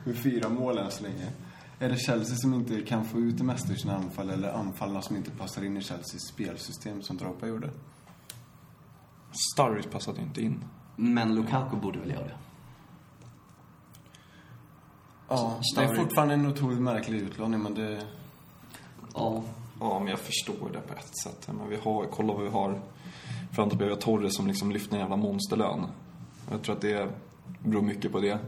[0.04, 1.32] med fyra mål än så länge.
[1.78, 5.02] Är det Chelsea som inte kan få ut det mesta ur sina anfall eller anfallarna
[5.02, 7.70] som inte passar in i Chelseas spelsystem som Drogba gjorde?
[9.54, 10.64] Sturridge passade inte in.
[10.96, 12.36] Men Lukaku borde väl göra det.
[15.28, 18.02] Ja, det är fortfarande en otroligt märklig utlåning men det...
[19.14, 19.42] Ja,
[19.80, 21.48] Ja, men jag förstår det på ett sätt.
[21.58, 22.80] Men vi har, kolla vad vi har
[23.52, 25.86] fram till vi har Torres som liksom lyfter en jävla monsterlön.
[26.50, 27.08] Jag tror att det
[27.58, 28.38] beror mycket på det.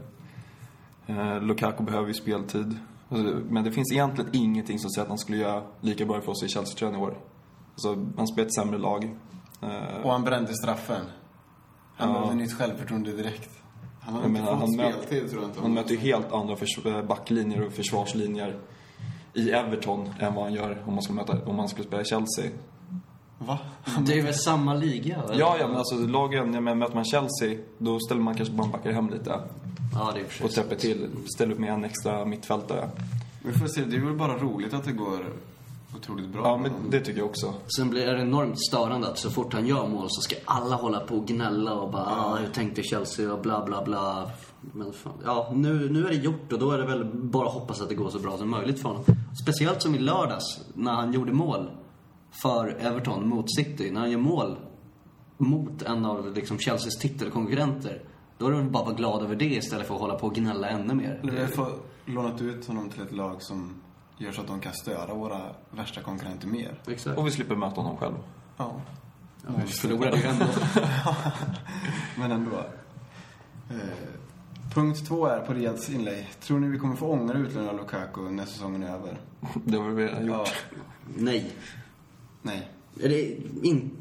[1.07, 2.77] Eh, Lukaku behöver ju speltid.
[3.09, 6.31] Alltså, Men det finns egentligen ingenting som säger att han skulle göra lika bra för
[6.31, 7.17] oss i Chelsea-tröjan i år.
[7.73, 9.15] Alltså, han spelar ett sämre lag.
[9.61, 11.01] Eh, Och han brände straffen.
[11.95, 12.13] Han Ja.
[12.13, 13.49] behövde nytt självförtroende direkt.
[14.01, 15.61] Han har Jag inte menar, fått han, speltid möter, tror jag inte.
[15.61, 18.59] han möter ju helt andra förs- eh, backlinjer och försvarslinjer
[19.33, 22.05] i Everton än vad han gör om man skulle, möta, om man skulle spela i
[22.05, 22.45] Chelsea.
[23.37, 23.57] Va?
[24.07, 25.15] det är väl samma liga?
[25.23, 25.39] eller?
[25.39, 28.67] Ja, ja, men alltså lagen, ja, men möter man Chelsea, då ställer man kanske bara
[28.67, 29.39] backar hem lite.
[29.93, 32.89] Ja, det är i och täpper till, ställer upp med en extra mittfältare.
[33.43, 35.25] Vi får se, det är väl bara roligt att det går
[35.95, 36.41] otroligt bra.
[36.43, 37.53] Ja, men det tycker jag också.
[37.77, 40.99] Sen blir det enormt störande att så fort han gör mål så ska alla hålla
[40.99, 44.31] på och gnälla och bara ah, hur tänkte Chelsea och bla bla bla.
[44.61, 47.53] Men fan, ja, nu, nu är det gjort och då är det väl bara att
[47.53, 49.05] hoppas att det går så bra som möjligt för honom.
[49.43, 51.69] Speciellt som i lördags när han gjorde mål
[52.41, 53.91] för Everton mot City.
[53.91, 54.57] När han gör mål
[55.37, 58.03] mot en av liksom, Chelseas titelkonkurrenter.
[58.39, 60.35] Då är det väl bara vara glad över det istället för att hålla på och
[60.35, 61.19] gnälla ännu mer.
[61.23, 61.73] Vi har
[62.05, 63.81] lånat ut honom till ett lag som
[64.17, 66.81] gör så att de kan störa våra värsta konkurrenter mer.
[66.87, 67.17] Exakt.
[67.17, 68.15] Och vi slipper möta honom själv.
[68.57, 68.81] Ja.
[69.47, 70.45] Ja, vi förlorade ju ändå.
[72.17, 72.57] Men ändå.
[73.69, 73.75] Eh,
[74.73, 76.27] punkt två är på Riads inlägg.
[76.39, 79.17] Tror ni vi kommer få ångra utlåningen av Lukaku när säsongen är över?
[79.65, 80.37] Det har vi redan gjort.
[80.37, 80.45] Ja.
[81.17, 81.51] Nej.
[82.41, 82.71] Nej.
[83.01, 83.37] Är det
[83.67, 83.91] in...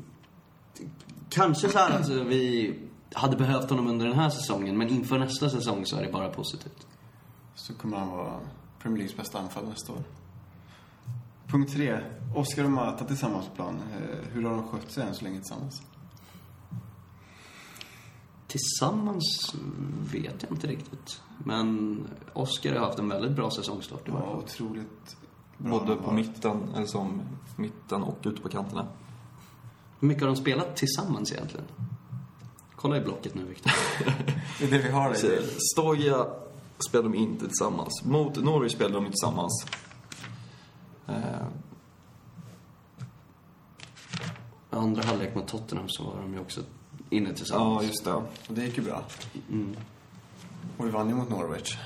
[1.30, 2.74] Kanske så här att vi
[3.14, 6.28] hade behövt honom under den här säsongen, men inför nästa säsong så är det bara
[6.28, 6.86] positivt.
[7.54, 8.40] Så kommer han vara
[8.78, 10.02] Premier Leagues bästa anfall nästa år.
[11.46, 12.00] Punkt tre.
[12.36, 13.82] Oscar och Mata tillsammans på plan.
[13.92, 15.82] Eh, hur har de skött sig än så länge tillsammans?
[18.46, 19.54] Tillsammans
[20.12, 21.22] vet jag inte riktigt.
[21.38, 22.00] Men
[22.32, 25.16] Oscar har haft en väldigt bra säsongstart i varje Ja, otroligt
[25.59, 25.78] bra.
[25.78, 27.22] Både på mitten, eller som
[27.56, 28.86] mitten och ute på kanterna.
[30.00, 31.66] Hur mycket har de spelat tillsammans egentligen?
[32.81, 33.72] Kolla i blocket nu, Victor.
[34.59, 35.11] Det är det vi har.
[35.11, 35.61] Det.
[35.72, 36.26] Stoja
[36.89, 38.05] spelade de inte tillsammans.
[38.05, 39.66] Mot Norwich spelade de tillsammans.
[41.09, 41.14] Eh,
[44.70, 46.61] Andra halvlek mot Tottenham så var de ju också
[47.11, 47.83] inne tillsammans.
[47.83, 48.12] ja, just det.
[48.14, 49.03] Och det gick ju bra.
[49.51, 49.76] Mm.
[50.76, 51.76] Och vi vann ju mot Norwich.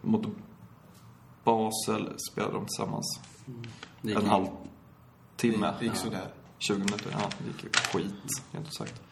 [0.00, 0.26] Mot
[1.44, 3.20] Basel spelade de tillsammans.
[4.02, 5.74] Det gick En halvtimme.
[5.78, 6.28] Det gick sådär.
[6.58, 7.10] 20 minuter.
[7.12, 9.02] Ja, det gick ju skit, rent ut sagt.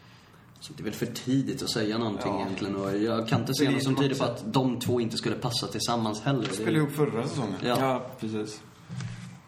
[0.59, 2.41] Så det är väl för tidigt att säga någonting Ja.
[2.41, 2.75] egentligen.
[2.75, 5.67] Och jag kan inte se något som tyder på att de två inte skulle passa
[5.67, 6.47] tillsammans heller.
[6.47, 7.55] Vi spelade ihop förra säsongen.
[7.63, 7.77] Ja.
[7.79, 8.61] Ja, precis.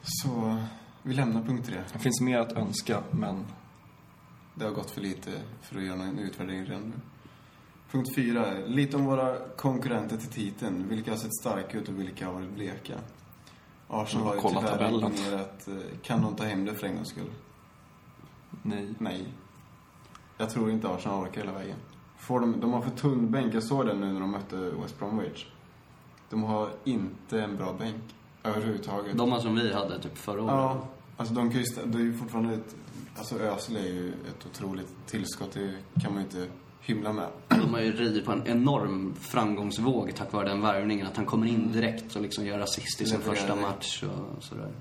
[0.04, 0.58] Så
[1.04, 1.76] vi lämnar punkt tre.
[1.94, 3.46] Det finns mer att önska, men
[4.56, 5.32] Det har gått för lite
[5.62, 6.94] för att göra någon utvärdering redan nu.
[7.92, 8.46] Punkt fyra.
[8.68, 10.86] Lite om våra konkurrenter till titeln.
[10.90, 12.94] Vilka har sett starka ut och vilka har varit bleka?
[13.88, 14.94] Arsenal har ju tyvärr tabellen.
[15.12, 15.68] imponerat.
[15.68, 17.30] eh, Kan de ta hem det för en gångs skull?
[18.64, 18.88] nej.
[19.00, 19.26] Nej.
[20.38, 21.78] Jag tror inte Arsenal orkar hela vägen.
[22.18, 23.54] Får de, de har för tunn bänk.
[23.54, 25.46] Jag såg det nu när de mötte West Bromwich.
[26.30, 28.04] De har inte en bra bänk
[28.44, 29.18] överhuvudtaget.
[29.18, 30.54] De som vi hade typ förra året.
[30.54, 32.76] Ja, alltså de kan ju, det är ju fortfarande ett,
[33.18, 37.28] alltså Özil är ju ett otroligt tillskott, det kan man ju inte hymla med.
[37.48, 41.08] De har ju ridit på en enorm framgångsvåg tack vare den värvningen.
[41.08, 44.72] Att han kommer in direkt och liksom gör assist i sin första match och sådär.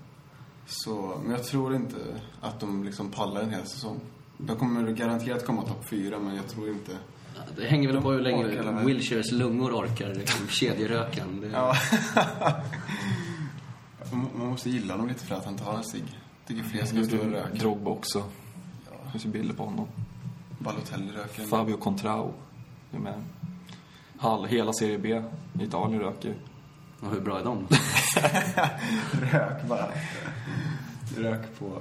[0.67, 1.97] Så, men jag tror inte
[2.41, 4.01] att de liksom pallar en hel säsong.
[4.47, 6.93] De kommer garanterat komma topp fyra, men jag tror inte...
[7.37, 8.83] Ja, Det hänger väl på hur länge.
[8.85, 11.41] Wilshires lungor orkar liksom, kedjerökan.
[11.41, 11.75] Det, Ja.
[14.37, 16.05] man måste gilla honom lite för att han tar en cigg.
[16.47, 17.55] Tycker fler ska stå och röka.
[17.55, 18.19] Drogba också.
[18.87, 19.87] Ja, Det finns ju bilder på honom.
[20.59, 21.43] Balotelli röker.
[21.45, 22.35] Fabio Contrao
[22.93, 23.23] är med.
[24.19, 25.23] All, hela Serie B
[25.61, 26.35] i Italien röker.
[27.01, 27.67] Och hur bra är de?
[29.33, 29.87] Rök bara.
[31.17, 31.79] Rök på.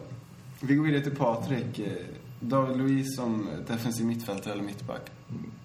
[0.62, 1.80] Vi går vidare till Patrik.
[2.40, 5.12] David Luiz som defensiv mittfältare eller mittback.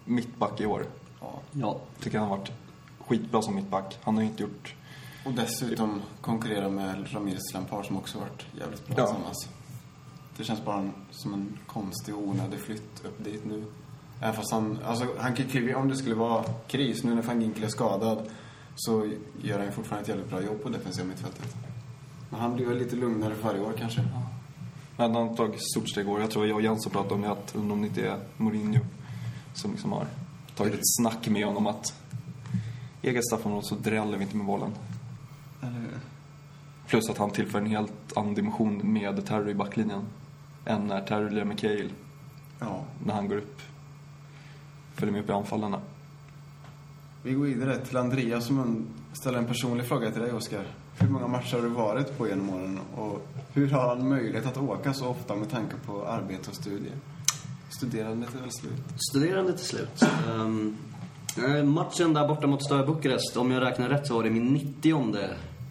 [0.04, 0.86] Mittback i år.
[1.20, 1.40] Ja.
[1.52, 2.52] Ja, Tycker han har varit
[3.06, 3.98] skitbra som mittback.
[4.02, 4.74] Han har ju inte gjort...
[5.26, 9.06] Och dessutom konkurrera med Ramirez Lampard som också varit jävligt bra Ja.
[9.06, 9.48] tillsammans.
[10.36, 13.64] Det känns bara som en konstig och onödig flytt upp dit nu.
[14.20, 17.40] Även fast han, alltså han kan kliva, om det skulle vara kris, nu när van
[17.42, 18.26] Ginkel är skadad,
[18.76, 19.10] så
[19.42, 21.56] gör han ju fortfarande ett jävligt bra jobb på defensiva mittfältet.
[22.30, 24.00] Men han blir väl lite lugnare för varje år kanske.
[24.96, 26.20] Men han har tagit ett stort steg år.
[26.20, 28.80] Jag tror jag och Jens har pratat om det, att om det inte är Mourinho
[29.54, 30.06] som liksom har
[30.56, 31.94] tagit ett snack med honom att
[33.02, 34.70] eget straffområde så dräller vi inte med bollen.
[35.60, 35.88] Hur?
[36.86, 40.02] Plus att han tillför en helt annan dimension med Terry i backlinjen.
[40.64, 41.88] Än när Terry lirar med Cale,
[42.60, 42.84] Ja.
[43.06, 43.60] när han går upp.
[44.94, 45.80] Följer med upp i anfallarna.
[47.22, 50.64] Vi går vidare till Andreas som ställer en personlig fråga till dig, Oskar.
[50.98, 52.80] Hur många matcher har du varit på genom åren?
[52.96, 56.94] Och hur har han möjlighet att åka så ofta med tanke på arbete och studier?
[57.68, 58.82] Studerandet ehm, är väl slut?
[59.10, 60.02] Studerandet är slut.
[60.28, 60.76] Um,
[61.74, 65.18] matchen där borta mot Steaua Bukarest, om jag räknar rätt så var det min 90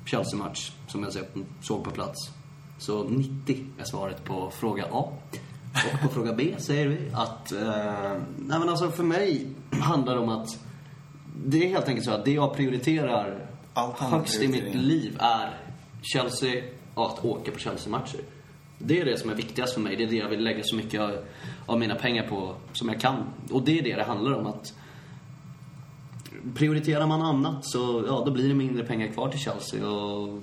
[0.05, 1.13] Chelsea-match som jag
[1.61, 2.31] såg på plats.
[2.77, 5.11] Så 90 är svaret på fråga A.
[5.93, 7.51] Och på fråga B säger vi att...
[7.51, 10.59] Eh, nej men alltså för mig handlar det om att...
[11.45, 13.42] Det är helt enkelt så att det jag prioriterar
[13.73, 15.57] allt högst i mitt liv är
[16.01, 16.63] Chelsea
[16.93, 18.19] och att åka på Chelsea-matcher.
[18.77, 19.95] Det är det som är viktigast för mig.
[19.95, 21.17] Det är det jag vill lägga så mycket av,
[21.65, 23.23] av mina pengar på som jag kan.
[23.51, 24.47] Och det är det det handlar om.
[24.47, 24.73] att
[26.55, 29.89] prioriterar man annat så ja, då blir det mindre pengar kvar till Chelsea.
[29.89, 30.41] Och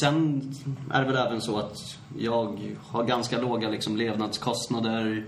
[0.00, 0.42] sen
[0.90, 5.26] är det väl även så att jag har ganska låga liksom, levnadskostnader.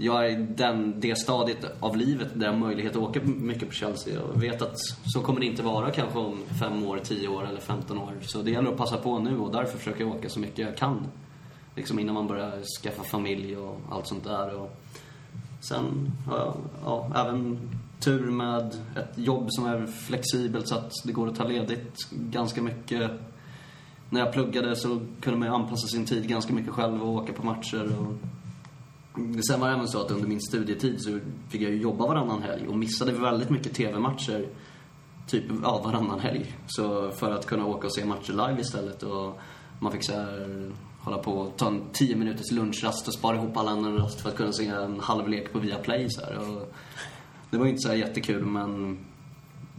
[0.00, 3.68] Jag är i den, det stadiet av livet där jag har möjlighet att åka mycket
[3.68, 4.14] på Chelsea.
[4.14, 7.60] Jag vet att så kommer det inte vara kanske om fem år, tio år eller
[7.60, 8.12] 15 år.
[8.22, 10.76] Så det gäller att passa på nu och därför försöker jag åka så mycket jag
[10.76, 11.06] kan.
[11.74, 14.54] Liksom innan man börjar skaffa familj och allt sånt där.
[14.54, 14.76] Och
[15.60, 17.58] sen har jag ja, även
[18.00, 22.62] tur med ett jobb som är flexibelt så att det går att ta ledigt ganska
[22.62, 23.10] mycket.
[24.10, 27.32] När jag pluggade så kunde man ju anpassa sin tid ganska mycket själv och åka
[27.32, 27.96] på matcher.
[27.98, 28.37] Och...
[29.48, 32.42] Sen var det även så att under min studietid så fick jag ju jobba varannan
[32.42, 34.48] helg och missade väldigt mycket TV-matcher.
[35.26, 36.54] Typ, ja, varannan helg.
[36.66, 39.02] Så för att kunna åka och se matcher live istället.
[39.02, 39.38] Och
[39.80, 43.56] man fick så här, hålla på och ta en 10 minuters lunchrast och spara ihop
[43.56, 46.38] alla en rast för att kunna se en halvlek på Viaplay så här.
[46.38, 46.74] Och
[47.50, 48.98] det var inte så här jättekul men...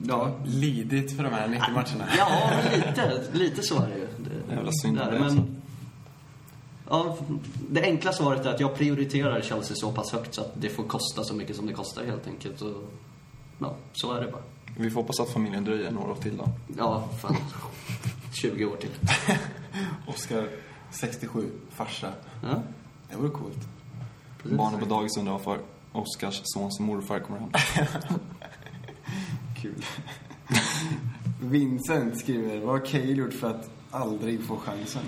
[0.08, 2.08] Ja, Lidit för de här 90 matcherna.
[2.18, 4.08] ja lite, lite så är det ju.
[4.18, 5.42] Det, Jävla synd det är om det, det, alltså.
[5.42, 5.59] men...
[6.90, 7.18] Ja,
[7.70, 10.84] det enkla svaret är att jag prioriterar Chelsea så pass högt så att det får
[10.84, 12.62] kosta så mycket som det kostar helt enkelt.
[12.62, 12.84] Och,
[13.60, 14.42] ja, så är det bara.
[14.78, 16.50] Vi får hoppas att familjen dröjer några år till då.
[16.78, 17.36] Ja, fan.
[18.34, 18.90] 20 år till.
[20.08, 20.50] Oskar,
[20.92, 22.14] 67, farsa.
[22.44, 22.62] Ja,
[23.10, 23.58] Det vore coolt.
[24.42, 24.58] precis.
[24.58, 25.60] Barnen på dagis undrar varför
[25.92, 27.50] Oskars sons morfar kommer hem.
[29.62, 29.86] Kul.
[31.42, 35.02] Vincent skriver, vad har Cale gjort för att aldrig få chansen?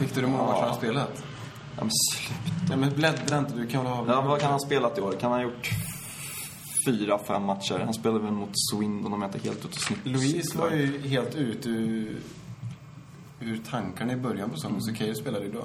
[0.00, 1.24] Victor, hur många matcher har han spelat?
[1.76, 2.70] Ja, men sluta.
[2.70, 4.06] Ja, men bläddra inte, du kan väl ha...
[4.06, 5.12] Ja, vad kan han ha spelat i år?
[5.12, 5.70] Kan han ha gjort
[6.86, 7.78] fyra, fem matcher?
[7.84, 9.98] Han spelade väl mot Swindon om jag inte helt ute och snitt.
[10.04, 12.16] Louise var ju helt ute ur,
[13.40, 15.64] ur tankarna i början på säsongen, så Cale spelade ju då.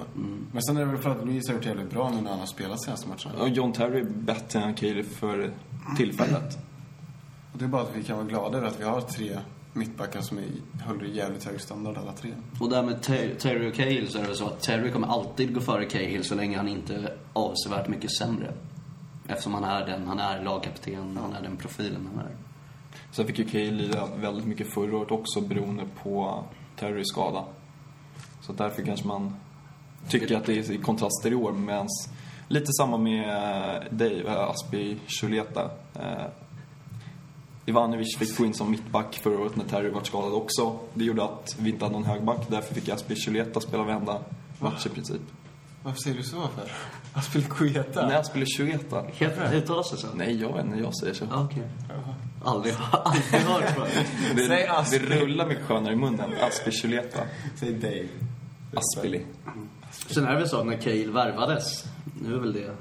[0.51, 2.39] Men sen är det väl för att Louise har gjort jävligt bra nu när han
[2.39, 3.41] har spelat senaste matcherna.
[3.41, 5.53] Och John Terry är bättre än Kaeli för
[5.97, 6.57] tillfället.
[7.53, 9.39] Och det är bara att vi kan vara glada över att vi har tre
[9.73, 10.45] mittbackar som är,
[10.87, 12.31] håller jävligt hög standard alla tre.
[12.59, 15.53] Och där med Ter- Terry och Cahill så är det så att Terry kommer alltid
[15.53, 18.53] gå före Cahill så länge han inte är avsevärt mycket sämre.
[19.27, 22.31] Eftersom han är den, han är lagkapten, han är den profilen han är.
[23.11, 26.43] Sen fick ju Kaeli lida väldigt mycket förra året också beroende på
[26.79, 27.45] Terrys skada.
[28.41, 29.35] Så därför kanske man
[30.07, 31.51] tycker att det är i kontraster i år.
[31.51, 31.87] Medan
[32.47, 35.71] lite samma med eh, dig, eh, Aspi Chuleta.
[37.71, 40.79] Ivanovic fick gå in som mittback förra året när Terry var skadad också.
[40.93, 42.37] Det gjorde att vi inte hade någon högback.
[42.47, 44.19] Därför fick Aspi Chuleta spela varenda
[44.59, 45.21] match i princip.
[45.83, 46.71] Varför säger du så för?
[47.13, 48.07] Aspilicueta?
[48.07, 49.03] Nej, Aspi Chuleta.
[49.13, 49.57] Heter det?
[49.57, 50.07] Uttalas det så?
[50.15, 50.77] Nej, jag vet inte.
[50.77, 51.25] Jag säger så.
[51.31, 51.63] Ja, Okej.
[52.45, 54.07] Aldrig, aldrig hört förut.
[54.35, 54.99] Det, Säg det Aspi.
[54.99, 56.31] rullar mycket skönare i munnen.
[56.41, 57.19] Aspi Chuleta.
[57.55, 58.07] Säg Dave.
[58.75, 59.25] Aspili.
[59.91, 61.85] Sen är det väl så att när Cahill värvades,
[62.21, 62.71] nu är väl det,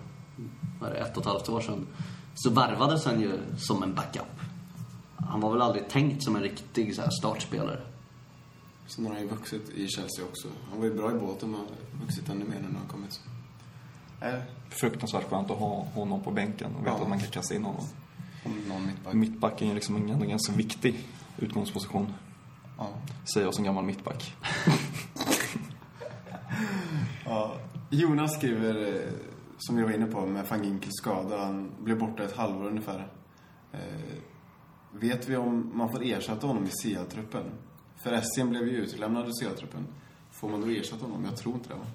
[0.81, 1.87] vad är det, ett och ett halvt år sedan,
[2.35, 4.40] så värvades han ju som en backup.
[5.31, 7.81] Han var väl aldrig tänkt som en riktig så här, startspelare.
[8.87, 10.49] Sen har han ju vuxit i Chelsea också.
[10.71, 11.67] Han var ju bra i båten men har
[12.05, 13.21] vuxit ännu mer nu när han kommit.
[14.21, 14.35] Äh,
[14.71, 17.03] Fruktansvärt skönt att ha honom på bänken och veta Ja.
[17.03, 17.85] att man kan kasta in honom.
[18.45, 19.15] om någon mittback.
[19.15, 21.09] Mittbacken är liksom en en ganska viktig
[21.39, 22.13] utgångsposition,
[22.79, 22.89] Ja.
[23.35, 24.35] säger jag som gammal mittback.
[27.25, 27.55] ja.
[27.91, 29.13] Jonas skriver, eh,
[29.59, 31.45] som vi var inne på, med van Ginkels skada.
[31.45, 33.09] Han blev borta ett halvår ungefär.
[34.93, 37.45] Vet vi om man får ersätta honom i CL-truppen?
[37.97, 39.87] För Essien blev ju utlämnad ur CL-truppen.
[40.31, 41.25] Får man då ersätta honom?
[41.25, 41.87] Jag tror inte det va?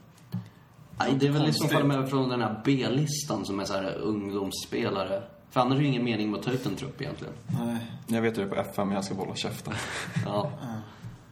[0.99, 3.73] Nej, det är väl i så fall med från den här B-listan som är så
[3.73, 5.23] här ungdomsspelare.
[5.49, 7.33] För annars är det ju ingen mening med att ta ut en trupp egentligen.
[7.47, 7.91] Nej.
[8.07, 9.73] Jag vet ju det på FM, men jag ska hålla käften.
[10.25, 10.51] Ja,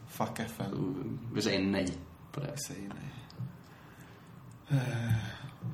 [0.10, 0.66] Fuck FN.
[1.34, 1.94] vi säger nej
[2.32, 2.48] på det.
[2.48, 2.90] Jag säger
[4.70, 4.80] nej.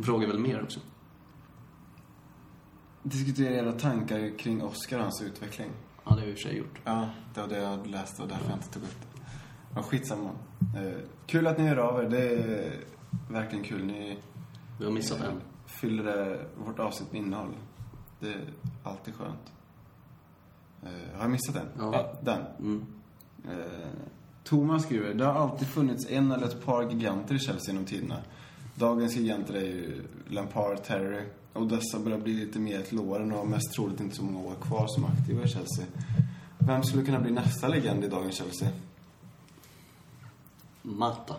[0.04, 0.80] Frågar väl mer också.
[3.04, 5.70] Diskutera era tankar kring Oscar och hans utveckling.
[6.06, 6.82] Ja, det har vi i och för sig gjort.
[6.84, 9.22] Ja, det var det jag läste och därför jag inte tog upp det.
[9.76, 10.30] Ja, skitsamma.
[10.78, 10.92] Eh,
[11.26, 12.10] kul att ni hör av er.
[12.10, 12.74] Det är
[13.30, 13.86] verkligen kul.
[13.86, 14.18] Ni
[14.80, 15.42] Vi har missat eh, en.
[15.66, 17.54] fyller det, vårt avsnitt med innehåll.
[18.20, 19.52] Det är alltid skönt.
[20.84, 21.68] Eh, har jag missat en?
[21.78, 22.14] Ja.
[22.22, 22.42] Den.
[22.60, 22.86] Mm.
[23.50, 23.88] Eh,
[24.44, 28.18] Thomas skriver, det har alltid funnits en eller ett par giganter i Chelsea genom tiderna.
[28.76, 31.24] Dagens giganter är ju Lampard, Terry
[31.54, 34.40] och dessa börjar bli lite mer ett låren och har mest troligt inte så många
[34.40, 35.86] år kvar som aktiva i Chelsea.
[36.58, 38.70] Vem skulle kunna bli nästa legend i dagens Chelsea?
[40.82, 41.36] Mata.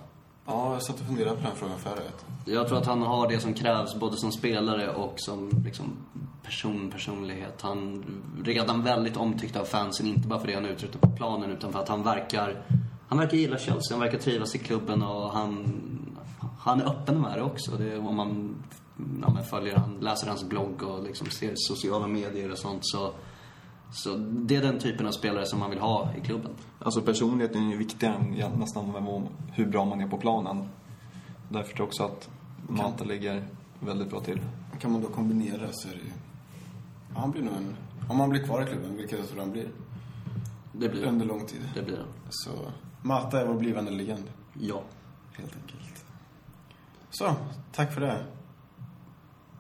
[0.47, 2.25] Ja, jag satt och funderade på den frågan förut.
[2.45, 5.97] Jag tror att han har det som krävs både som spelare och som liksom,
[6.43, 7.63] person, personlighet.
[7.63, 8.05] Han
[8.41, 11.73] är redan väldigt omtyckt av fansen, inte bara för det han uträttar på planen utan
[11.73, 12.63] för att han verkar,
[13.09, 15.81] han verkar gilla Chelsea, han verkar trivas i klubben och han,
[16.59, 17.77] han är öppen med det också.
[17.77, 18.55] Det, är om man
[19.23, 23.13] ja, men följer han, läser hans blogg och liksom ser sociala medier och sånt så,
[23.93, 26.51] så det är den typen av spelare som man vill ha i klubben.
[26.79, 28.95] Alltså personligheten är ju viktigare än ja, nästan
[29.53, 30.69] hur bra man är på planen.
[31.49, 32.31] Därför tror jag också att
[32.69, 33.45] Mata ligger
[33.81, 34.41] väldigt bra till.
[34.81, 36.13] Kan man då kombinera så är det ju...
[37.15, 37.77] Ja, han blir nog en...
[38.09, 39.69] Om han blir kvar i klubben, vilket jag tror han blir,
[40.73, 41.61] Det blir under lång tid.
[41.75, 42.05] Det blir det.
[42.31, 42.51] Så
[43.03, 44.25] Mata är vår blivande legend,
[44.61, 44.83] Ja.
[45.39, 46.05] helt enkelt.
[47.11, 47.35] Så,
[47.73, 48.25] tack för det.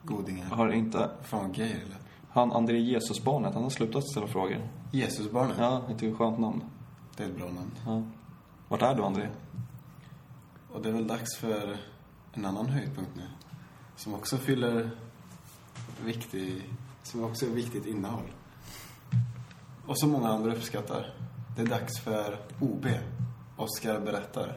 [0.03, 0.47] Godingar.
[0.47, 1.11] Har inte...
[1.23, 2.01] Fan gay lät.
[2.31, 4.69] Han André Jesusbarnet, han har slutat ställa frågor.
[4.93, 5.57] Jesusbarnet.
[5.59, 6.65] Ja, det är ett skönt namn.
[7.17, 7.71] Det är ett bra namn.
[7.87, 8.03] Ja.
[8.69, 9.29] Vart är du, André?
[10.73, 11.77] Och det är väl dags för
[12.33, 13.23] en annan höjdpunkt nu.
[13.97, 14.91] Som också fyller
[16.05, 16.63] viktig,
[17.03, 18.33] som också är viktigt innehåll.
[19.87, 21.15] Och som många andra uppskattar.
[21.57, 22.87] Det är dags för OB.
[23.57, 24.57] Oskar berättar.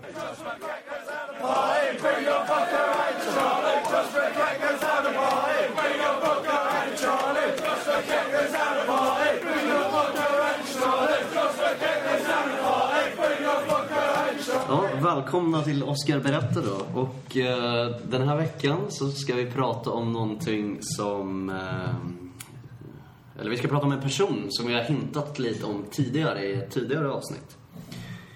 [14.67, 17.01] Ja, välkomna till Oscar berättar då.
[17.01, 21.49] Och eh, den här veckan så ska vi prata om någonting som...
[21.49, 26.45] Eh, eller vi ska prata om en person som vi har hintat lite om tidigare
[26.45, 27.57] i ett tidigare avsnitt.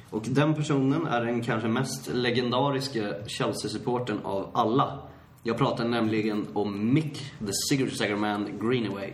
[0.10, 5.00] Och den personen är den kanske mest legendariska Chelsea-supporten av alla.
[5.44, 9.12] Jag pratar nämligen om Mick, the Sigurd Man Greenaway.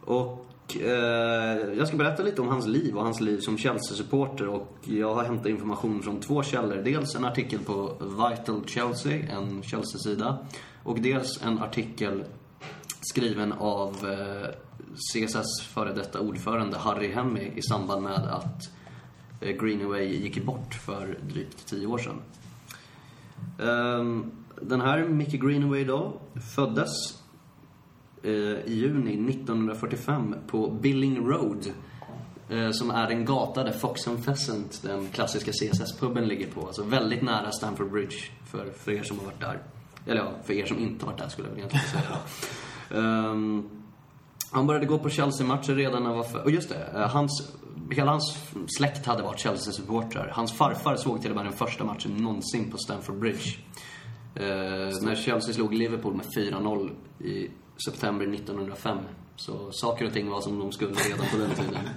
[0.00, 4.76] Och eh, jag ska berätta lite om hans liv och hans liv som Chelsea-supporter och
[4.84, 6.76] jag har hämtat information från två källor.
[6.76, 10.38] Dels en artikel på Vital Chelsea, en Chelsea-sida.
[10.82, 12.24] Och dels en artikel
[13.00, 14.50] skriven av eh,
[14.94, 18.85] CSS före detta ordförande Harry Hemmy i samband med att eh,
[19.40, 22.20] Eh, Greenaway gick bort för drygt tio år sedan.
[23.60, 24.30] Ehm,
[24.60, 26.20] den här Mickey Greenaway då
[26.54, 27.22] föddes
[28.22, 31.72] eh, i juni 1945 på Billing Road.
[32.50, 36.66] Eh, som är en gata där Fox and Pheasant, den klassiska CSS-puben, ligger på.
[36.66, 38.16] Alltså väldigt nära Stamford Bridge
[38.50, 39.62] för, för er som har varit där.
[40.06, 43.30] Eller ja, för er som inte har varit där skulle jag väl egentligen säga.
[43.30, 43.70] um,
[44.56, 46.42] han började gå på Chelsea-matcher redan när han var för...
[46.42, 47.52] Och just det, eh, hans,
[47.90, 48.38] hela hans
[48.78, 50.30] släkt hade varit Chelsea-supportrar.
[50.32, 53.56] Hans farfar såg till och med den första matchen någonsin på Stamford Bridge.
[54.34, 57.50] Eh, när Chelsea slog Liverpool med 4-0 i
[57.86, 58.98] september 1905.
[59.36, 61.82] Så saker och ting var som de skulle redan på den tiden.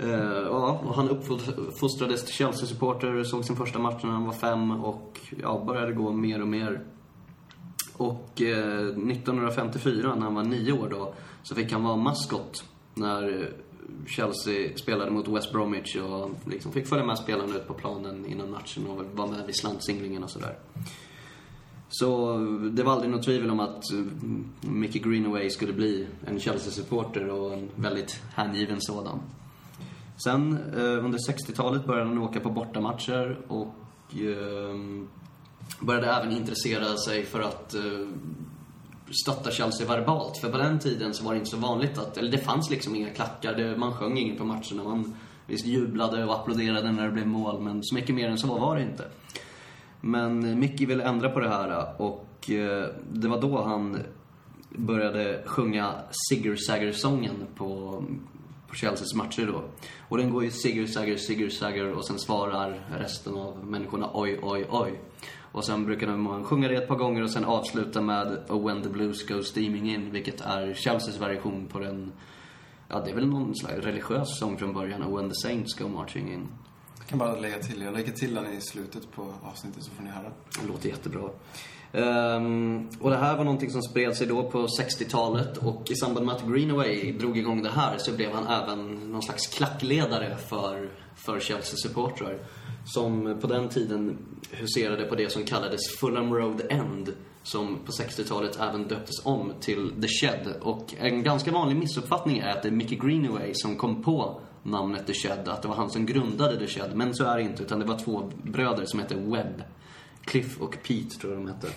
[0.00, 4.70] Eh, ja, och han uppfostrades till Chelsea-supporter, såg sin första match när han var fem
[4.70, 6.80] och ja, började gå mer och mer.
[7.96, 12.64] Och eh, 1954, när han var nio år då, så fick han vara maskot
[12.94, 13.48] när eh,
[14.06, 18.50] Chelsea spelade mot West Bromwich och liksom fick följa med spelarna ut på planen innan
[18.50, 20.58] matchen och var med vid slantsinglingen och sådär.
[21.88, 24.04] Så eh, det var aldrig något tvivel om att eh,
[24.60, 29.20] Mickey Greenaway skulle bli en Chelsea-supporter och en väldigt hängiven sådan.
[30.24, 33.74] Sen under 60-talet började han åka på bortamatcher och
[35.80, 37.74] började även intressera sig för att
[39.10, 40.38] stötta Chelsea verbalt.
[40.38, 42.94] För på den tiden så var det inte så vanligt att, eller det fanns liksom
[42.94, 44.84] inga klackar, det, man sjöng inget på matcherna.
[44.84, 48.58] Man visst jublade och applåderade när det blev mål, men så mycket mer än så
[48.58, 49.04] var det inte.
[50.00, 53.98] Men Mickey ville ändra på det här och eh, det var då han
[54.70, 55.94] började sjunga
[56.28, 58.04] Sigger Sagger-sången på,
[58.68, 59.62] på Chelseas matcher då.
[60.08, 64.38] Och den går ju Sigger Sagger, Sigger Sagger och sen svarar resten av människorna oj,
[64.42, 65.00] oj, oj.
[65.58, 68.82] Och sen brukar man sjunga det ett par gånger och sen avsluta med Oh when
[68.82, 72.12] the blues go steaming in, vilket är Chelseas version på den,
[72.88, 75.88] ja det är väl någon slags religiös sång från början, Oh when the saints go
[75.88, 76.48] marching in.
[76.98, 80.02] Jag kan bara lägga till, jag lägger till den i slutet på avsnittet så får
[80.02, 80.32] ni höra.
[80.62, 81.30] Det låter jättebra.
[81.92, 86.26] Ehm, och det här var någonting som spred sig då på 60-talet och i samband
[86.26, 90.88] med att Greenaway drog igång det här så blev han även någon slags klackledare för,
[91.14, 92.38] för Chelsea-supportrar.
[92.94, 94.18] Som på den tiden
[94.50, 97.12] huserade på det som kallades Fulham Road End.
[97.42, 100.54] Som på 60-talet även döptes om till The Shed.
[100.60, 105.06] Och en ganska vanlig missuppfattning är att det är Mickey Greenaway som kom på namnet
[105.06, 105.48] The Shed.
[105.48, 106.90] Att det var han som grundade The Shed.
[106.94, 109.62] Men så är det inte, utan det var två bröder som hette Webb.
[110.24, 111.68] Cliff och Pete tror jag de hette.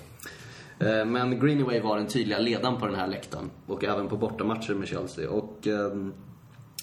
[0.79, 4.73] Eh, men Greenaway var den tydliga ledaren på den här läktaren och även på bortamatcher
[4.73, 5.29] med Chelsea.
[5.29, 6.13] Och ehm,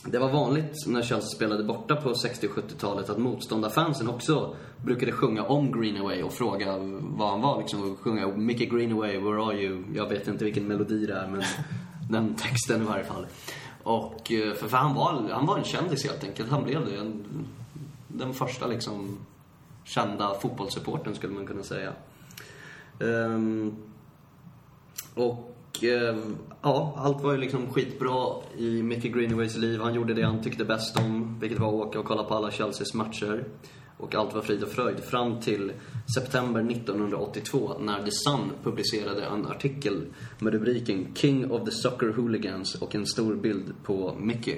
[0.05, 5.13] det var vanligt när Chelsea spelade borta på 60 och 70-talet att motståndarfansen också brukade
[5.13, 7.93] sjunga om Greenaway och fråga vad han var liksom.
[7.93, 9.85] Och sjunga Mickey Greenaway, where are you?
[9.95, 11.43] Jag vet inte vilken melodi det är men
[12.11, 13.27] den texten i varje fall.
[13.83, 16.51] Och eh, för, för han, var, han var en kändis helt enkelt.
[16.51, 16.97] Han blev det.
[16.97, 17.25] En,
[18.09, 19.19] den första liksom
[19.85, 21.93] kända fotbollssupporten skulle man kunna säga.
[23.01, 23.77] Ehm,
[25.15, 26.17] Och eh,
[26.63, 29.81] ja, allt var ju liksom skitbra i Mickey Greenaways liv.
[29.81, 32.51] Han gjorde det han tyckte bäst om, vilket var att åka och kolla på alla
[32.51, 33.45] Chelseas matcher.
[33.99, 35.73] Och allt var frid och fröjd fram till
[36.15, 40.07] september 1982 när The Sun publicerade en artikel
[40.39, 44.57] med rubriken King of the Soccer Hooligans och en stor bild på Mickey.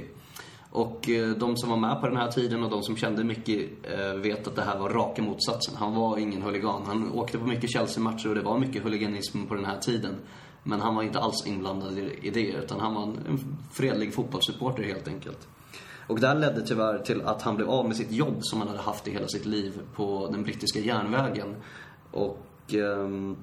[0.71, 3.69] Och eh, de som var med på den här tiden och de som kände Mickey
[3.83, 5.77] eh, vet att det här var raka motsatsen.
[5.77, 6.83] Han var ingen huligan.
[6.87, 10.15] Han åkte på mycket Chelsea-matcher och det var mycket huliganism på den här tiden.
[10.63, 15.09] Men han var inte alls inblandad i det, utan han var en fredlig fotbollssupporter helt
[15.09, 15.49] enkelt.
[16.11, 18.69] Och det här ledde tyvärr till att han blev av med sitt jobb som han
[18.69, 21.55] hade haft i hela sitt liv på den brittiska järnvägen.
[22.11, 23.37] Och, ehm,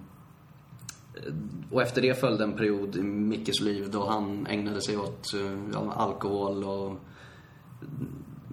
[1.72, 5.60] och efter det följde en period i Mickes liv då han ägnade sig åt eh,
[5.74, 7.00] ja, alkohol och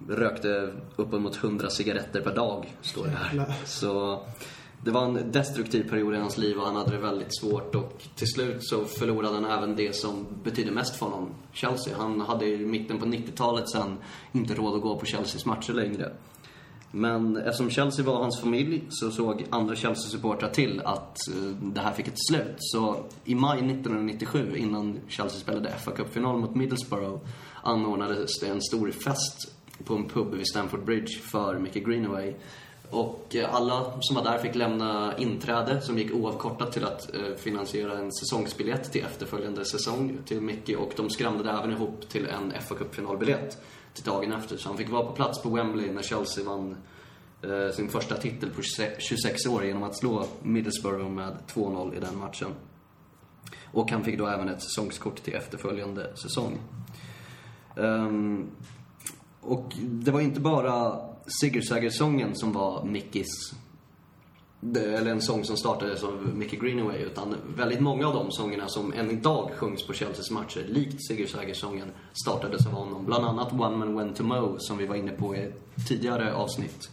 [0.09, 3.53] rökte uppemot 100 cigaretter per dag, står det här.
[3.65, 4.21] Så
[4.85, 8.03] det var en destruktiv period i hans liv och han hade det väldigt svårt och
[8.15, 11.97] till slut så förlorade han även det som betydde mest för honom, Chelsea.
[11.97, 13.97] Han hade i mitten på 90-talet sen
[14.31, 16.11] inte råd att gå på Chelseas matcher längre.
[16.91, 21.93] Men eftersom Chelsea var hans familj så såg andra Chelsea-supportrar till att eh, det här
[21.93, 22.55] fick ett slut.
[22.57, 27.19] Så i maj 1997, innan Chelsea spelade fa Cup-final mot Middlesbrough,
[27.63, 29.51] anordnades det en stor fest
[29.83, 32.33] på en pub vid Stamford Bridge för Mickey Greenaway.
[32.95, 37.35] Och eh, alla som var där fick lämna inträde som gick oavkortat till att eh,
[37.37, 42.61] finansiera en säsongsbiljett till efterföljande säsong till Mickey och de skramlade även ihop till en
[42.61, 43.57] fa Cup-finalbiljett
[43.93, 44.57] till dagen efter.
[44.57, 46.77] Så han fick vara på plats på Wembley när Chelsea vann
[47.41, 48.61] eh, sin första titel på
[48.99, 52.49] 26 år genom att slå Middlesbrough med 2-0 i den matchen.
[53.63, 56.59] Och han fick då även ett säsongskort till efterföljande säsong.
[57.75, 58.47] Um,
[59.41, 63.53] och det var inte bara Sigurdssägersången som var Mickis
[64.75, 68.93] eller en sång som startades av Mickey Greenaway utan väldigt många av de sångerna som
[68.93, 73.05] än idag sjungs på Chelseas matcher, likt Sigurdssägersången, startades av honom.
[73.05, 76.33] Bland annat One Man Went To Mow, som vi var inne på i ett tidigare
[76.33, 76.89] avsnitt.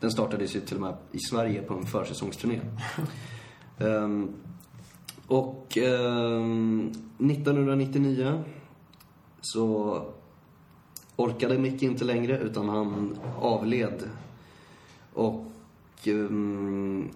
[0.00, 2.60] Den startades ju till och med i Sverige på en försäsongsturné.
[3.78, 4.32] um,
[5.26, 8.44] och um, 1999
[9.40, 10.02] så
[11.16, 14.02] orkade Micke inte längre utan han avled.
[15.12, 15.44] Och
[16.06, 17.10] um,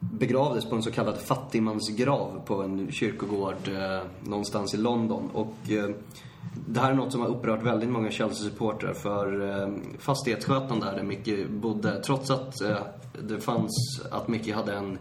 [0.00, 5.30] begravdes på en så kallad fattigmansgrav på en kyrkogård eh, någonstans i London.
[5.32, 5.90] Och eh,
[6.66, 11.02] det här är något som har upprört väldigt många Chelsea-supportrar för eh, fastighetsskötaren där, där
[11.02, 12.76] Micke bodde, trots att eh,
[13.22, 14.98] det fanns, att Micke hade en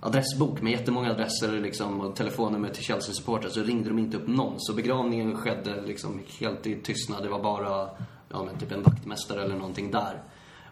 [0.00, 4.54] adressbok med jättemånga adresser liksom, och telefonnummer till Chelsea-supportrar så ringde de inte upp någon.
[4.58, 7.22] Så begravningen skedde liksom helt i tystnad.
[7.22, 7.88] Det var bara
[8.28, 10.22] ja, men typ en vaktmästare eller någonting där.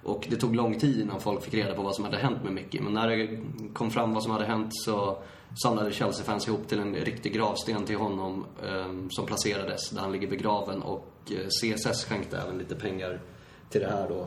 [0.03, 2.53] Och det tog lång tid innan folk fick reda på vad som hade hänt med
[2.53, 2.81] Mickey.
[2.81, 3.39] Men när det
[3.73, 5.19] kom fram vad som hade hänt så
[5.63, 10.29] samlade Chelsea-fans ihop till en riktig gravsten till honom eh, som placerades där han ligger
[10.29, 10.83] begraven.
[10.83, 13.21] Och eh, CSS skänkte även lite pengar
[13.71, 14.21] till det här då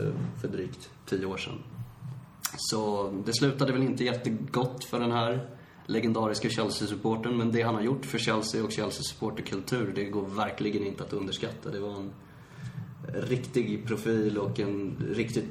[0.00, 1.75] eh, för drygt tio år sedan.
[2.56, 5.50] Så det slutade väl inte jättegott för den här
[5.86, 10.86] legendariska Chelsea-supporten men det han har gjort för Chelsea och Chelsea supporterkultur, det går verkligen
[10.86, 11.70] inte att underskatta.
[11.70, 12.12] Det var en
[13.14, 15.48] riktig profil och en riktigt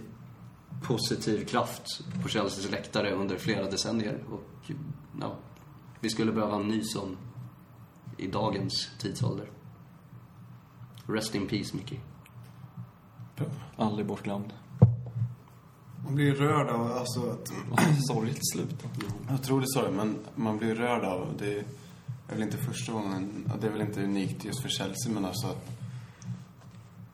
[0.83, 1.83] positiv kraft
[2.23, 4.23] på Chelseas läktare under flera decennier.
[4.31, 4.71] Och
[5.21, 5.35] ja,
[5.99, 7.17] vi skulle behöva en ny sån
[8.17, 9.49] i dagens tidsålder.
[11.07, 11.99] Rest in peace, Mickey.
[13.77, 14.53] Aldrig bortglömd.
[16.05, 17.51] Man blir rörd av, alltså att...
[18.07, 18.83] Sorgligt slut.
[19.33, 21.57] Otroligt sorgligt, men man blir rörd av, det
[22.27, 25.47] är väl inte första gången, det är väl inte unikt just för Chelsea, men alltså
[25.47, 25.69] att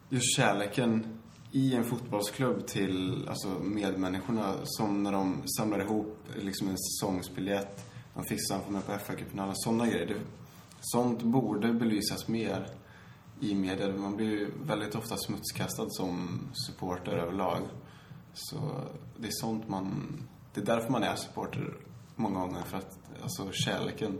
[0.09, 1.05] just kärleken
[1.51, 8.23] i en fotbollsklubb till alltså medmänniskorna som när de samlar ihop liksom en säsongsbiljett, de
[8.23, 10.07] fixar får med på fa finalen sådana grejer.
[10.07, 10.15] Det,
[10.81, 12.67] sånt borde belysas mer
[13.39, 13.97] i media.
[13.97, 17.61] Man blir ju väldigt ofta smutskastad som supporter överlag.
[18.33, 18.57] Så
[19.17, 20.17] det är sånt man...
[20.53, 21.77] Det är därför man är supporter
[22.15, 22.61] många gånger.
[22.61, 24.19] För att alltså, kärleken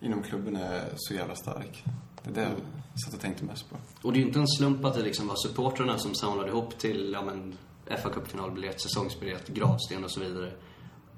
[0.00, 1.84] inom klubben är så jävla stark.
[2.22, 3.76] Det är det jag satt och tänkte mest på.
[4.02, 6.78] Och det är ju inte en slump att det liksom var supportrarna som samlade ihop
[6.78, 7.54] till, ja men,
[8.02, 10.52] fa Cup-finalbiljett, säsongsbiljett, gravsten och så vidare.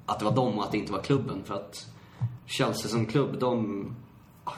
[0.06, 1.44] Att det var dem och att det inte var klubben.
[1.44, 1.86] För att
[2.46, 3.86] Chelsea som klubb, de
[4.44, 4.52] ah,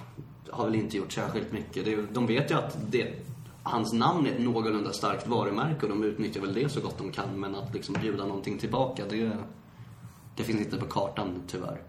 [0.50, 2.14] har väl inte gjort särskilt mycket.
[2.14, 3.14] De vet ju att det,
[3.62, 7.12] hans namn är ett någorlunda starkt varumärke och de utnyttjar väl det så gott de
[7.12, 7.40] kan.
[7.40, 9.36] Men att liksom bjuda någonting tillbaka, det,
[10.36, 11.82] det finns inte på kartan tyvärr.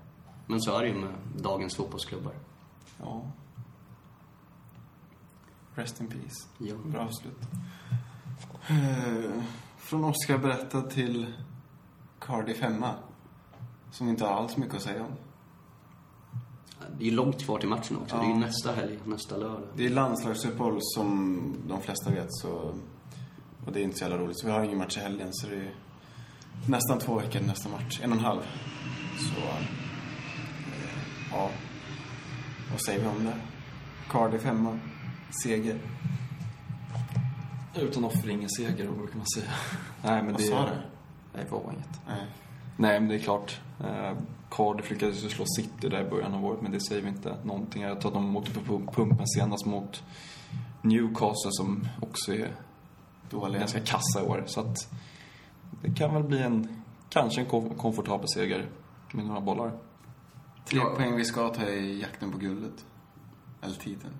[0.47, 2.33] Men så är det ju med dagens fotbollsklubbar.
[2.99, 3.21] Ja.
[5.75, 6.47] Rest in peace.
[6.57, 6.75] Ja.
[6.85, 7.37] Bra avslut.
[8.69, 9.43] Eh,
[9.77, 11.33] från Oscar berätta till
[12.19, 12.95] Cardiff hemma.
[13.91, 15.11] Som inte har alls mycket att säga om.
[16.97, 18.15] Det är ju långt kvar till matchen också.
[18.17, 19.67] Det är ju nästa helg, nästa lördag.
[19.75, 22.73] Det är landslagsuppehåll som de flesta vet så...
[23.65, 24.39] Och det är inte så jävla roligt.
[24.39, 25.73] Så vi har ingen match i helgen så det är
[26.67, 27.99] nästan två veckor till nästa match.
[28.03, 28.41] En och en halv.
[29.19, 29.41] Så...
[29.41, 29.65] eh,
[31.31, 31.49] Ja.
[32.71, 33.33] Vad säger vi om det?
[34.09, 34.79] Cardiff hemma.
[35.43, 35.77] Seger.
[37.75, 39.51] Utan offring, ingen seger, brukar man säga.
[40.03, 40.47] Nej, men Vad det...
[40.47, 40.71] sa du?
[41.33, 41.99] Nej, det var inget.
[42.07, 42.25] Nej.
[42.77, 43.61] Nej, men det är klart.
[44.49, 47.37] Cardiff lyckades ju slå City där i början av året, men det säger vi inte
[47.43, 47.81] någonting.
[47.81, 50.03] Jag tror att de åkte på pump- pumpen senast mot
[50.81, 52.55] Newcastle som också är
[53.29, 53.59] Dåliga.
[53.59, 54.43] ganska kassa i år.
[54.47, 54.91] Så att
[55.81, 58.69] det kan väl bli en, kanske en kom- komfortabel seger
[59.13, 59.71] med några bollar.
[60.65, 62.85] Tre poäng vi ska ta i jakten på guldet.
[63.61, 64.13] Eller titeln.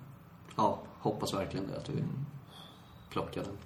[0.56, 2.04] Ja, hoppas verkligen det, att vi
[3.10, 3.56] plockar den.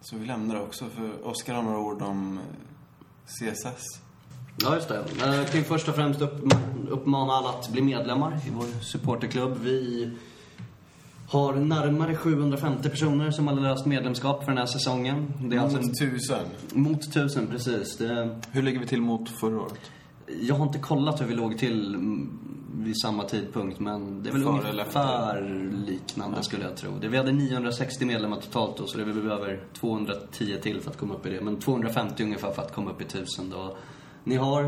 [0.00, 2.40] Så vi lämnar det också, för Oskar har några ord om
[3.26, 3.82] CSS.
[4.62, 4.96] Ja, just det.
[5.24, 6.52] Eh, kan först och främst upp,
[6.90, 9.58] uppmana alla att bli medlemmar i vår supporterklubb.
[9.62, 10.10] Vi
[11.28, 15.32] har närmare 750 personer som har löst medlemskap för den här säsongen.
[15.40, 16.44] Det är alltså Mot tusen.
[16.72, 17.96] mot tusen, precis.
[17.96, 19.80] Det, Hur ligger vi till mot förra året?
[20.40, 22.38] jag har inte kollat hur vi låg till mm,
[22.74, 26.90] vid samma tidpunkt, men det är väl Före ungefär liknande skulle jag tro.
[27.00, 31.14] Det, vi hade 960 medlemmar totalt då, så det behöver 210 till för att komma
[31.14, 31.40] upp i det.
[31.40, 33.76] Men 250 ungefär för att komma upp i 1000 då.
[34.24, 34.64] Ni har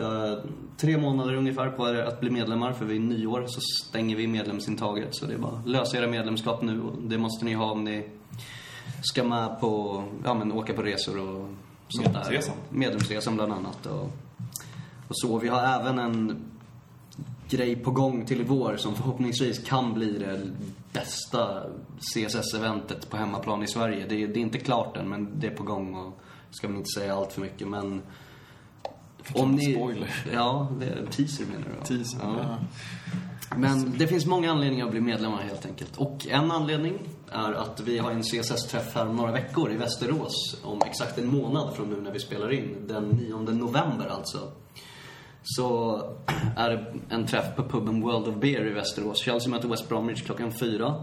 [0.00, 0.38] eh,
[0.76, 5.14] tre månader ungefär på er att bli medlemmar, för vid nyår så stänger vi medlemsintaget.
[5.14, 7.84] Så det är bara att lösa era medlemskap nu och det måste ni ha om
[7.84, 8.08] ni
[9.02, 11.48] ska med på, ja men åka på resor och
[11.88, 12.12] sånt där.
[12.12, 12.56] Medlemsresan.
[12.70, 13.86] Medlemsresan bland annat.
[13.86, 14.10] Och,
[15.08, 15.38] och så.
[15.38, 16.44] Vi har även en
[17.48, 20.40] grej på gång till i vår som förhoppningsvis kan bli det
[20.92, 21.62] bästa
[21.98, 24.06] CSS-eventet på hemmaplan i Sverige.
[24.08, 26.18] Det är, det är inte klart än, men det är på gång och
[26.50, 28.02] ska väl inte säga allt för mycket, men...
[29.34, 30.24] en spoiler.
[30.32, 31.86] Ja, det är teaser menar du?
[31.86, 32.58] Teaser, Ja.
[33.56, 35.96] Men det finns många anledningar att bli medlemmar helt enkelt.
[35.96, 36.98] Och en anledning
[37.30, 40.56] är att vi har en CSS-träff här om några veckor i Västerås.
[40.62, 42.76] Om exakt en månad från nu när vi spelar in.
[42.88, 44.38] Den 9 november alltså.
[45.42, 46.02] Så
[46.56, 49.18] är det en träff på puben World of Beer i Västerås.
[49.18, 50.94] Chelsea möter West Bromwich klockan fyra.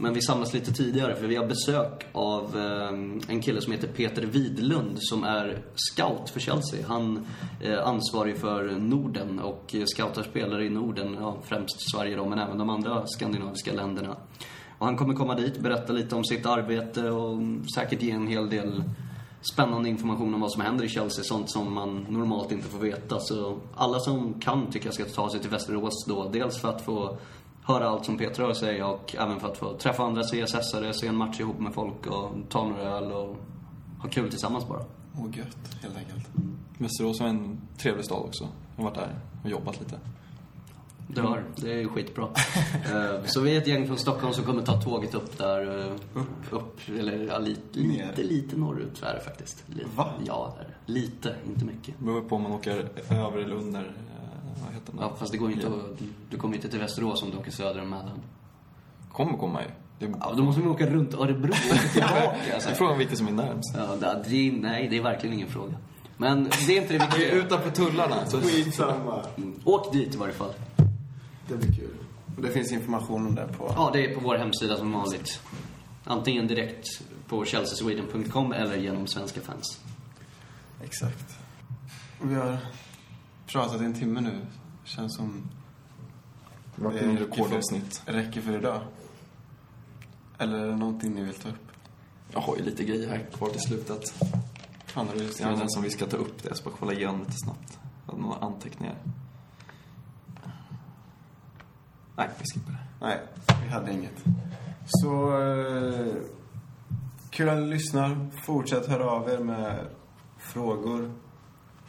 [0.00, 3.88] Men vi samlas lite tidigare för vi har besök av eh, en kille som heter
[3.88, 6.86] Peter Widlund som är scout för Chelsea.
[6.88, 7.26] Han
[7.60, 12.38] eh, är ansvarig för Norden och scoutar spelare i Norden, ja, främst Sverige då, men
[12.38, 14.16] även de andra skandinaviska länderna.
[14.78, 17.38] Och han kommer komma dit, berätta lite om sitt arbete och
[17.74, 18.84] säkert ge en hel del
[19.52, 23.20] spännande information om vad som händer i Chelsea, sånt som man normalt inte får veta.
[23.20, 26.84] Så alla som kan tycker jag ska ta sig till Västerås då, dels för att
[26.84, 27.18] få
[27.68, 30.92] höra allt som Peter har att säga och även för att få träffa andra CSS-are,
[30.92, 33.36] se en match ihop med folk och ta några öl och
[34.02, 34.82] ha kul tillsammans bara.
[35.18, 36.26] Åh, gött, helt enkelt.
[36.78, 38.48] Västerås är en trevlig stad också.
[38.76, 39.14] Jag har varit där
[39.44, 39.98] och jobbat lite.
[41.10, 42.28] Det har det är skitbra.
[42.94, 45.86] Eh, så vi är ett gäng från Stockholm som kommer ta tåget upp där.
[45.86, 46.28] eh, Upp?
[46.50, 49.64] upp eller ja, lite, lite, lite norrut är det faktiskt.
[49.66, 49.86] Lite.
[49.96, 50.08] Va?
[50.26, 50.54] Ja.
[50.86, 51.94] Lite, inte mycket.
[51.98, 53.92] Det beror på om man åker över eller under,
[54.64, 54.98] vad heter det?
[55.00, 55.98] Ja, fast det går ju inte att,
[56.30, 58.20] Du kommer inte till Västerås om du åker söder om Mälaren.
[59.12, 59.68] Kommer komma ju.
[59.98, 62.54] Det är, Ja, då måste vi åka runt Örebro och tillbaka.
[62.54, 62.68] Alltså.
[62.68, 63.74] det är frågan vilket som är närmst.
[63.76, 65.74] Ja, det, det, nej, det är verkligen ingen fråga.
[66.16, 67.30] Men det är inte det viktiga.
[67.32, 68.26] Utanför tullarna.
[68.26, 69.24] Så Skitsamma.
[69.64, 70.52] Åk dit i varje fall.
[71.48, 71.94] Det blir kul.
[72.36, 73.72] Och det finns information om det på...
[73.76, 75.40] Ja, det är på vår hemsida som vanligt.
[76.04, 76.86] Antingen direkt
[77.28, 79.80] på chelseasweden.com eller genom Svenska fans.
[80.84, 81.38] Exakt.
[82.22, 82.58] Vi har
[83.52, 84.46] pratat i en timme nu.
[84.84, 85.48] Känns som
[86.76, 88.02] det var det rekordavsnitt.
[88.06, 88.80] räcker för idag.
[90.38, 91.68] Eller är det någonting ni vill ta upp?
[92.32, 94.14] Jag har ju lite grejer här kvar till slutet.
[94.86, 96.48] Fan, har du Jag vet skrivit inte ens om vi ska ta upp det.
[96.48, 97.78] Jag ska bara kolla igenom lite snabbt.
[98.06, 98.94] Jag hade några anteckningar.
[102.16, 102.78] Nej, vi skippar det.
[103.00, 103.20] Nej,
[103.62, 104.24] vi hade inget.
[104.86, 105.40] Så...
[105.42, 106.14] Eh,
[107.30, 108.30] kul att ni lyssnar.
[108.42, 109.86] Fortsätt höra av er med
[110.38, 111.12] frågor.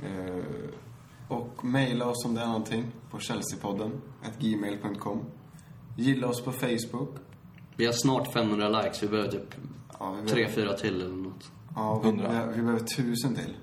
[0.04, 0.44] Eh,
[1.64, 4.02] mejla oss om det är någonting på chelseapodden,
[4.40, 5.20] gmail.com.
[5.96, 7.10] Gilla oss på Facebook.
[7.76, 9.04] Vi har snart 500 likes.
[9.04, 9.56] Vi behöver typ
[10.00, 11.52] Ja, vi tre, behöver, fyra till eller något.
[11.76, 12.28] ja, vi, 100.
[12.30, 13.58] behöver, vi behöver tusen till.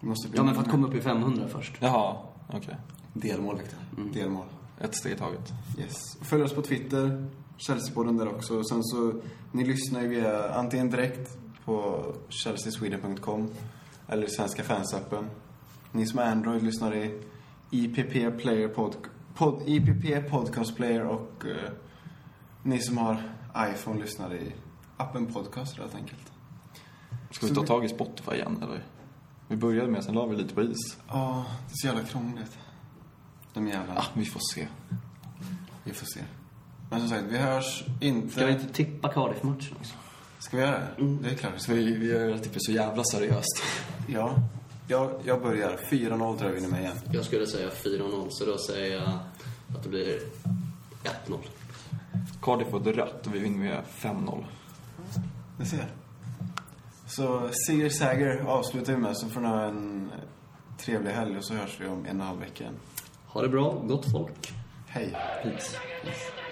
[0.00, 1.72] Vi måste bli Ja, men för att komma upp i 500 först.
[1.80, 2.16] Jaha,
[2.48, 2.76] okej.
[3.12, 3.78] Delmål, Victor.
[3.96, 4.12] Mm.
[4.12, 4.46] Delmål.
[4.80, 5.52] Ett steg i taget.
[5.78, 5.94] Yes.
[6.20, 7.28] Följ oss på Twitter,
[7.58, 8.64] Chelseapodden där också.
[8.64, 9.12] Sen så,
[9.52, 13.48] ni lyssnar ju via antingen direkt på chelseasweden.com
[14.08, 15.24] eller Svenska fansappen.
[15.92, 17.20] Ni som har Android lyssnar i
[17.70, 18.96] IPP Player pod,
[19.34, 21.70] pod, IPP Podcast Player och eh,
[22.62, 23.22] ni som har
[23.56, 24.52] iPhone lyssnar i
[24.96, 26.32] appen Podcast helt enkelt.
[27.30, 28.84] Ska vi ta tag i Spotify igen, eller?
[29.48, 30.96] Vi började med, sen la vi lite på is.
[31.08, 32.58] Ja, det är så jävla krångligt.
[33.54, 34.00] De jävlarna.
[34.00, 34.68] Ah, vi får se.
[35.84, 36.20] Vi får se.
[36.90, 38.28] Men som sagt, vi hörs inte...
[38.28, 39.94] Ska vi inte tippa Cardiff-matchen också?
[40.38, 41.18] Ska vi göra det?
[41.22, 41.74] Det är klart vi ska.
[41.74, 43.62] Vi, vi gör typ så jävla seriöst.
[44.08, 44.34] Ja.
[44.88, 45.76] Jag, jag börjar.
[45.90, 46.96] 4-0 tror jag vinner med igen.
[47.12, 49.08] Jag skulle säga 4-0, så då säger jag
[49.76, 50.20] att det blir
[51.26, 51.38] 1-0.
[52.42, 54.44] Cardiff får rött och vi vinner med 5-0.
[55.58, 55.86] Vi ser.
[57.06, 60.10] Så Seger Säger avslutar vi med, så får ni ha en
[60.78, 62.76] trevlig helg och så hörs vi om en och en halv vecka igen.
[63.26, 64.52] Ha det bra, gott folk.
[64.86, 65.10] Hej.
[65.42, 65.76] Peace.
[66.02, 66.45] Peace.